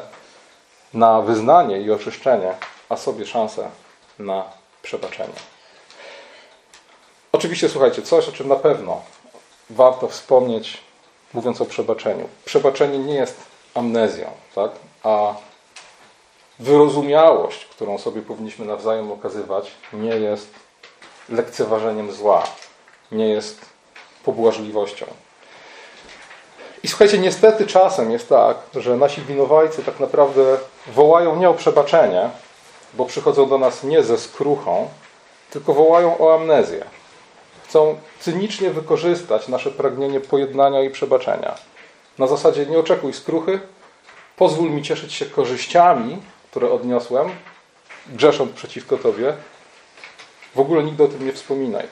na 0.94 1.22
wyznanie 1.22 1.82
i 1.82 1.91
oczyszczenie, 1.91 2.54
a 2.89 2.96
sobie 2.96 3.26
szansę 3.26 3.70
na 4.20 4.44
przebaczenie. 4.82 5.34
Oczywiście, 7.32 7.70
słuchajcie, 7.70 8.02
coś, 8.02 8.30
o 8.30 8.32
czym 8.32 8.48
na 8.48 8.56
pewno 8.56 9.02
warto 9.70 10.08
wspomnieć, 10.08 10.78
mówiąc 11.34 11.62
o 11.62 11.65
przebaczeniu. 11.65 12.30
Przebaczenie 12.46 13.00
nie 13.00 13.15
jest 13.15 13.38
amnezją, 13.74 14.30
tak? 14.56 14.72
a 15.04 15.34
wyrozumiałość, 16.62 17.65
którą 17.65 17.97
sobie 17.97 18.21
powinniśmy 18.21 18.65
nawzajem 18.65 19.12
okazywać, 19.12 19.71
nie 19.93 20.15
jest 20.15 20.50
lekceważeniem 21.30 22.12
zła, 22.12 22.43
nie 23.12 23.28
jest 23.30 23.65
pobłażliwością. 24.24 25.06
I 26.84 26.88
słuchajcie, 26.88 27.17
niestety 27.17 27.67
czasem 27.67 28.12
jest 28.12 28.30
tak, 28.30 28.58
że 28.76 28.97
nasi 28.97 29.21
winowajcy 29.21 29.84
tak 29.84 30.00
naprawdę 30.00 30.58
wołają 30.88 31.36
nie 31.36 31.50
o 31.50 31.54
przebaczenie, 31.54 32.30
bo 32.93 33.06
przychodzą 33.06 33.50
do 33.50 33.58
nas 33.58 33.84
nie 33.84 34.04
ze 34.04 34.17
skruchą, 34.17 34.88
tylko 35.50 35.74
wołają 35.74 36.17
o 36.17 36.36
amnezję. 36.36 36.86
Chcą 37.67 37.97
cynicznie 38.19 38.69
wykorzystać 38.69 39.47
nasze 39.47 39.71
pragnienie 39.71 40.19
pojednania 40.19 40.82
i 40.82 40.89
przebaczenia. 40.89 41.56
Na 42.17 42.28
zasadzie 42.28 42.65
nie 42.65 42.80
oczekuj 42.80 43.13
skruchy, 43.13 43.60
pozwól 44.36 44.69
mi 44.69 44.84
cieszyć 44.84 45.13
się 45.13 45.26
korzyściami, 45.26 46.17
które 46.52 46.72
odniosłem, 46.72 47.30
grzesząc 48.08 48.52
przeciwko 48.52 48.98
Tobie. 48.98 49.34
W 50.56 50.60
ogóle 50.60 50.84
nigdy 50.84 51.04
o 51.04 51.08
tym 51.08 51.26
nie 51.26 51.34
wspominaj. 51.34 51.88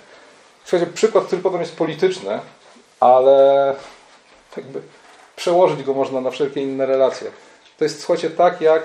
Słuchajcie, 0.66 0.94
przykład, 0.94 1.26
który 1.26 1.42
potem 1.42 1.60
jest 1.60 1.76
polityczny, 1.76 2.40
ale 3.00 3.76
jakby 4.58 4.82
przełożyć 5.36 5.84
go 5.84 5.94
można 5.94 6.22
na 6.22 6.32
wszelkie 6.32 6.62
inne 6.62 6.86
relacje. 6.86 7.32
To 7.78 7.84
jest, 7.84 8.00
słuchajcie, 8.00 8.30
tak 8.30 8.62
jak 8.62 8.84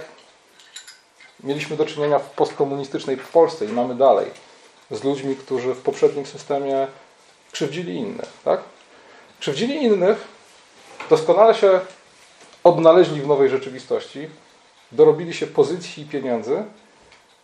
mieliśmy 1.42 1.76
do 1.76 1.86
czynienia 1.86 2.18
w 2.18 2.30
postkomunistycznej 2.30 3.16
Polsce 3.16 3.64
i 3.64 3.68
mamy 3.68 3.94
dalej 3.94 4.30
z 4.90 5.04
ludźmi, 5.04 5.36
którzy 5.36 5.74
w 5.74 5.82
poprzednim 5.82 6.26
systemie 6.26 6.86
krzywdzili 7.52 7.94
innych. 7.94 8.28
Tak? 8.44 8.60
Krzywdzili 9.40 9.82
innych, 9.82 10.16
doskonale 11.10 11.54
się 11.54 11.80
odnaleźli 12.64 13.20
w 13.20 13.26
nowej 13.26 13.50
rzeczywistości, 13.50 14.28
dorobili 14.94 15.34
się 15.34 15.46
pozycji 15.46 16.02
i 16.02 16.06
pieniędzy. 16.06 16.64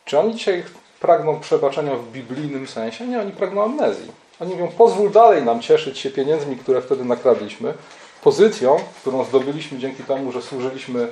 Czy 0.05 0.19
oni 0.19 0.35
dzisiaj 0.35 0.65
pragną 1.01 1.41
przebaczenia 1.41 1.95
w 1.97 2.09
biblijnym 2.09 2.67
sensie? 2.67 3.07
Nie, 3.07 3.21
oni 3.21 3.33
pragną 3.33 3.65
amnezji. 3.65 4.13
Oni 4.41 4.53
mówią, 4.53 4.69
pozwól 4.69 5.11
dalej 5.11 5.43
nam 5.43 5.61
cieszyć 5.61 5.99
się 5.99 6.11
pieniędzmi, 6.11 6.57
które 6.57 6.83
wtedy 6.83 7.05
nakradliśmy, 7.05 7.75
pozycją, 8.23 8.77
którą 9.01 9.25
zdobyliśmy 9.25 9.79
dzięki 9.79 10.03
temu, 10.03 10.33
że 10.33 10.43
służyliśmy 10.43 11.09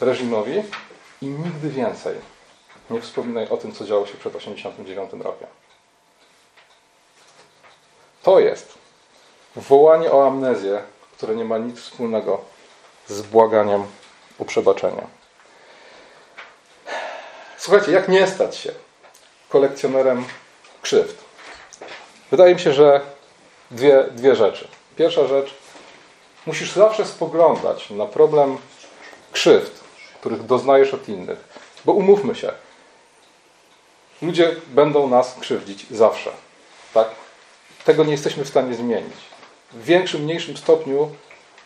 reżimowi 0.00 0.62
i 1.22 1.26
nigdy 1.26 1.70
więcej 1.70 2.14
nie 2.90 3.00
wspominaj 3.00 3.48
o 3.48 3.56
tym, 3.56 3.72
co 3.72 3.84
działo 3.84 4.06
się 4.06 4.14
przed 4.14 4.32
1989 4.32 5.24
rokiem. 5.24 5.48
To 8.22 8.40
jest 8.40 8.74
wołanie 9.56 10.12
o 10.12 10.26
amnezję, 10.26 10.82
które 11.16 11.36
nie 11.36 11.44
ma 11.44 11.58
nic 11.58 11.80
wspólnego 11.80 12.40
z 13.08 13.22
błaganiem 13.22 13.86
o 14.38 14.44
przebaczenie. 14.44 15.15
Słuchajcie, 17.58 17.92
jak 17.92 18.08
nie 18.08 18.26
stać 18.26 18.56
się 18.56 18.72
kolekcjonerem 19.48 20.24
krzywd? 20.82 21.24
Wydaje 22.30 22.54
mi 22.54 22.60
się, 22.60 22.72
że 22.72 23.00
dwie, 23.70 24.04
dwie 24.10 24.36
rzeczy. 24.36 24.68
Pierwsza 24.96 25.26
rzecz, 25.26 25.54
musisz 26.46 26.72
zawsze 26.72 27.04
spoglądać 27.04 27.90
na 27.90 28.06
problem 28.06 28.58
krzywd, 29.32 29.80
których 30.20 30.46
doznajesz 30.46 30.94
od 30.94 31.08
innych. 31.08 31.38
Bo 31.84 31.92
umówmy 31.92 32.34
się, 32.34 32.52
ludzie 34.22 34.56
będą 34.66 35.08
nas 35.08 35.36
krzywdzić 35.40 35.86
zawsze. 35.90 36.30
Tak? 36.94 37.08
Tego 37.84 38.04
nie 38.04 38.12
jesteśmy 38.12 38.44
w 38.44 38.48
stanie 38.48 38.74
zmienić. 38.74 39.16
W 39.72 39.84
większym, 39.84 40.22
mniejszym 40.22 40.56
stopniu 40.56 41.10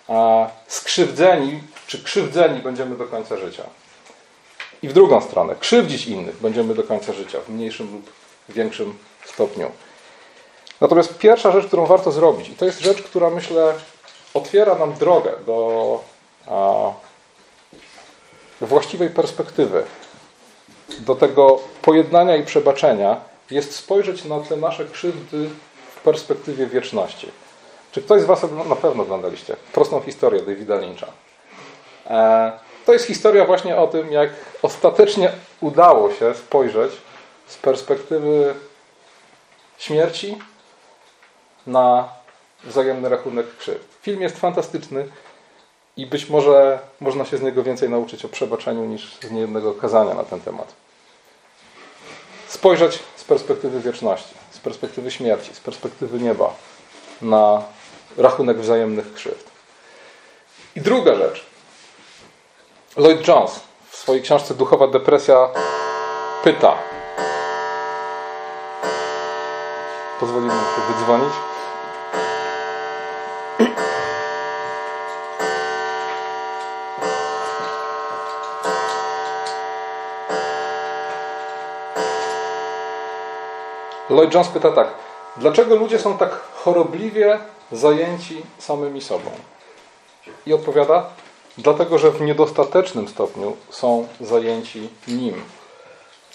a, 0.09 0.48
skrzywdzeni 0.66 1.62
czy 1.87 2.05
krzywdzeni 2.05 2.61
będziemy 2.61 2.96
do 2.96 3.05
końca 3.05 3.37
życia. 3.37 3.62
I 4.83 4.88
w 4.88 4.93
drugą 4.93 5.21
stronę, 5.21 5.55
krzywdzić 5.61 6.07
innych 6.07 6.37
będziemy 6.37 6.75
do 6.75 6.83
końca 6.83 7.12
życia, 7.12 7.38
w 7.40 7.49
mniejszym 7.49 7.93
lub 7.93 8.11
większym 8.49 8.95
stopniu. 9.25 9.71
Natomiast 10.81 11.19
pierwsza 11.19 11.53
rzecz, 11.53 11.66
którą 11.66 11.87
warto 11.87 12.12
zrobić, 12.12 12.49
i 12.49 12.55
to 12.55 12.64
jest 12.64 12.81
rzecz, 12.81 13.03
która 13.03 13.31
myślę 13.31 13.75
otwiera 14.35 14.75
nam 14.75 14.95
drogę 14.95 15.33
do 15.47 16.01
a, 16.47 16.93
właściwej 18.61 19.11
perspektywy, 19.11 19.85
do 20.99 21.14
tego 21.14 21.61
pojednania 21.83 22.37
i 22.37 22.45
przebaczenia, 22.45 23.21
jest 23.51 23.75
spojrzeć 23.75 24.25
na 24.25 24.40
te 24.40 24.57
nasze 24.57 24.85
krzywdy 24.85 25.51
w 25.97 26.01
perspektywie 26.01 26.66
wieczności. 26.66 27.29
Czy 27.93 28.03
ktoś 28.03 28.23
z 28.23 28.25
Was 28.25 28.43
na 28.69 28.77
pewno 28.77 29.03
oglądaliście 29.03 29.57
prostą 29.73 30.01
historię 30.01 30.43
Davida 30.43 30.77
Lyncha? 30.77 31.07
E, 32.07 32.53
To 32.87 32.93
jest 32.93 33.07
historia 33.07 33.45
właśnie 33.45 33.77
o 33.77 33.87
tym, 33.87 34.12
jak 34.12 34.31
ostatecznie 34.62 35.33
udało 35.61 36.12
się 36.12 36.35
spojrzeć 36.35 36.93
z 37.47 37.57
perspektywy 37.57 38.55
śmierci 39.79 40.38
na 41.66 42.09
wzajemny 42.64 43.09
rachunek 43.09 43.57
krzywd. 43.57 43.88
Film 44.03 44.21
jest 44.21 44.38
fantastyczny 44.38 45.09
i 45.97 46.07
być 46.07 46.29
może 46.29 46.79
można 47.01 47.25
się 47.25 47.38
z 47.38 47.43
niego 47.43 47.62
więcej 47.62 47.88
nauczyć 47.88 48.25
o 48.25 48.29
przebaczeniu 48.29 48.85
niż 48.85 49.16
z 49.21 49.31
niejednego 49.31 49.75
kazania 49.75 50.14
na 50.14 50.25
ten 50.25 50.40
temat. 50.40 50.73
Spojrzeć 52.49 52.99
z 53.16 53.25
perspektywy 53.25 53.81
wieczności, 53.81 54.35
z 54.51 54.59
perspektywy 54.59 55.11
śmierci, 55.11 55.55
z 55.55 55.61
perspektywy 55.61 56.19
nieba 56.19 56.55
na 57.23 57.62
rachunek 58.16 58.59
wzajemnych 58.59 59.14
krzywd. 59.14 59.51
I 60.77 60.81
druga 60.81 61.14
rzecz. 61.14 61.50
Lloyd 63.01 63.29
Jones 63.29 63.61
w 63.91 63.97
swojej 63.97 64.23
książce 64.23 64.55
Duchowa 64.55 64.87
depresja 64.87 65.49
pyta. 66.45 66.75
Pozwolimy 70.21 70.53
sobie 70.53 70.95
wydzwonić. 70.95 71.35
Lloyd 84.11 84.35
Jones 84.35 84.49
pyta 84.49 84.73
tak. 84.73 84.89
Dlaczego 85.37 85.77
ludzie 85.77 85.99
są 85.99 86.19
tak 86.19 86.31
chorobliwie 86.55 87.39
zajęci 87.73 88.43
samymi 88.59 89.01
sobą? 89.01 89.31
I 90.47 90.55
odpowiada, 90.55 91.05
dlatego 91.61 91.99
że 91.99 92.11
w 92.11 92.20
niedostatecznym 92.20 93.09
stopniu 93.09 93.57
są 93.70 94.09
zajęci 94.20 94.88
Nim, 95.09 95.35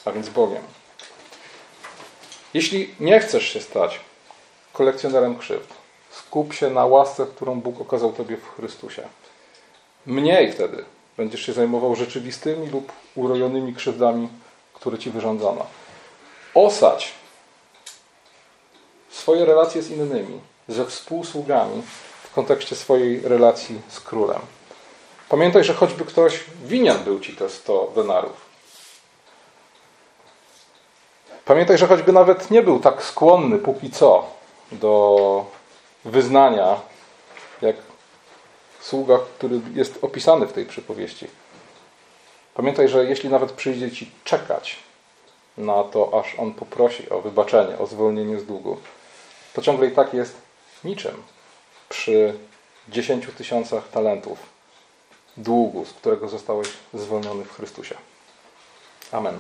a 0.06 0.12
więc 0.12 0.30
Bogiem. 0.30 0.62
Jeśli 2.54 2.96
nie 3.00 3.20
chcesz 3.20 3.50
się 3.50 3.62
stać 3.62 4.00
kolekcjonerem 4.74 5.38
krzywd, 5.38 5.74
skup 6.12 6.54
się 6.54 6.70
na 6.70 6.86
łasce, 6.86 7.26
którą 7.26 7.62
Bóg 7.62 7.82
okazał 7.82 8.14
Tobie 8.14 8.38
w 8.38 8.56
Chrystusie. 8.56 9.08
Mniej 10.06 10.52
wtedy 10.52 10.86
będziesz 11.18 11.42
się 11.42 11.54
zajmował 11.54 11.96
rzeczywistymi 11.96 12.68
lub 12.68 12.92
urojonymi 13.16 13.74
krzywdami, 13.74 14.30
które 14.74 14.98
Ci 14.98 15.12
wyrządzono. 15.12 15.66
Osadź 16.54 17.12
swoje 19.10 19.46
relacje 19.46 19.82
z 19.82 19.90
innymi, 19.90 20.40
ze 20.68 20.86
współsługami 20.86 21.82
w 22.24 22.34
kontekście 22.34 22.76
swojej 22.76 23.22
relacji 23.22 23.82
z 23.90 24.00
królem. 24.00 24.40
Pamiętaj, 25.30 25.64
że 25.64 25.74
choćby 25.74 26.06
ktoś 26.06 26.44
winien 26.64 26.98
był 27.04 27.20
ci 27.20 27.36
te 27.36 27.50
100 27.50 27.92
denarów. 27.96 28.46
Pamiętaj, 31.46 31.78
że 31.78 31.88
choćby 31.88 32.12
nawet 32.12 32.52
nie 32.52 32.62
był 32.62 32.80
tak 32.80 33.04
skłonny 33.04 33.60
póki 33.60 33.92
co 33.92 34.28
do 34.72 35.46
wyznania, 36.06 36.82
jak 37.62 37.76
sługa, 38.82 39.20
który 39.38 39.62
jest 39.74 40.00
opisany 40.02 40.48
w 40.48 40.54
tej 40.54 40.66
przypowieści. 40.66 41.28
Pamiętaj, 42.54 42.88
że 42.88 43.06
jeśli 43.06 43.30
nawet 43.30 43.52
przyjdzie 43.52 43.92
ci 43.92 44.12
czekać 44.24 44.80
na 45.58 45.84
to, 45.84 46.20
aż 46.20 46.40
on 46.40 46.54
poprosi 46.54 47.10
o 47.10 47.22
wybaczenie, 47.22 47.78
o 47.78 47.88
zwolnienie 47.88 48.40
z 48.40 48.46
długu, 48.46 48.78
to 49.54 49.62
ciągle 49.62 49.88
i 49.88 49.92
tak 49.92 50.14
jest 50.14 50.36
niczym 50.84 51.24
przy 51.90 52.34
10 52.90 53.28
tysiącach 53.38 53.90
talentów 53.90 54.55
długu, 55.38 55.86
z 55.86 55.94
którego 55.94 56.30
zostałeś 56.30 56.68
zwolniony 56.94 57.46
w 57.46 57.52
Chrystusie. 57.52 57.96
Amen. 59.12 59.40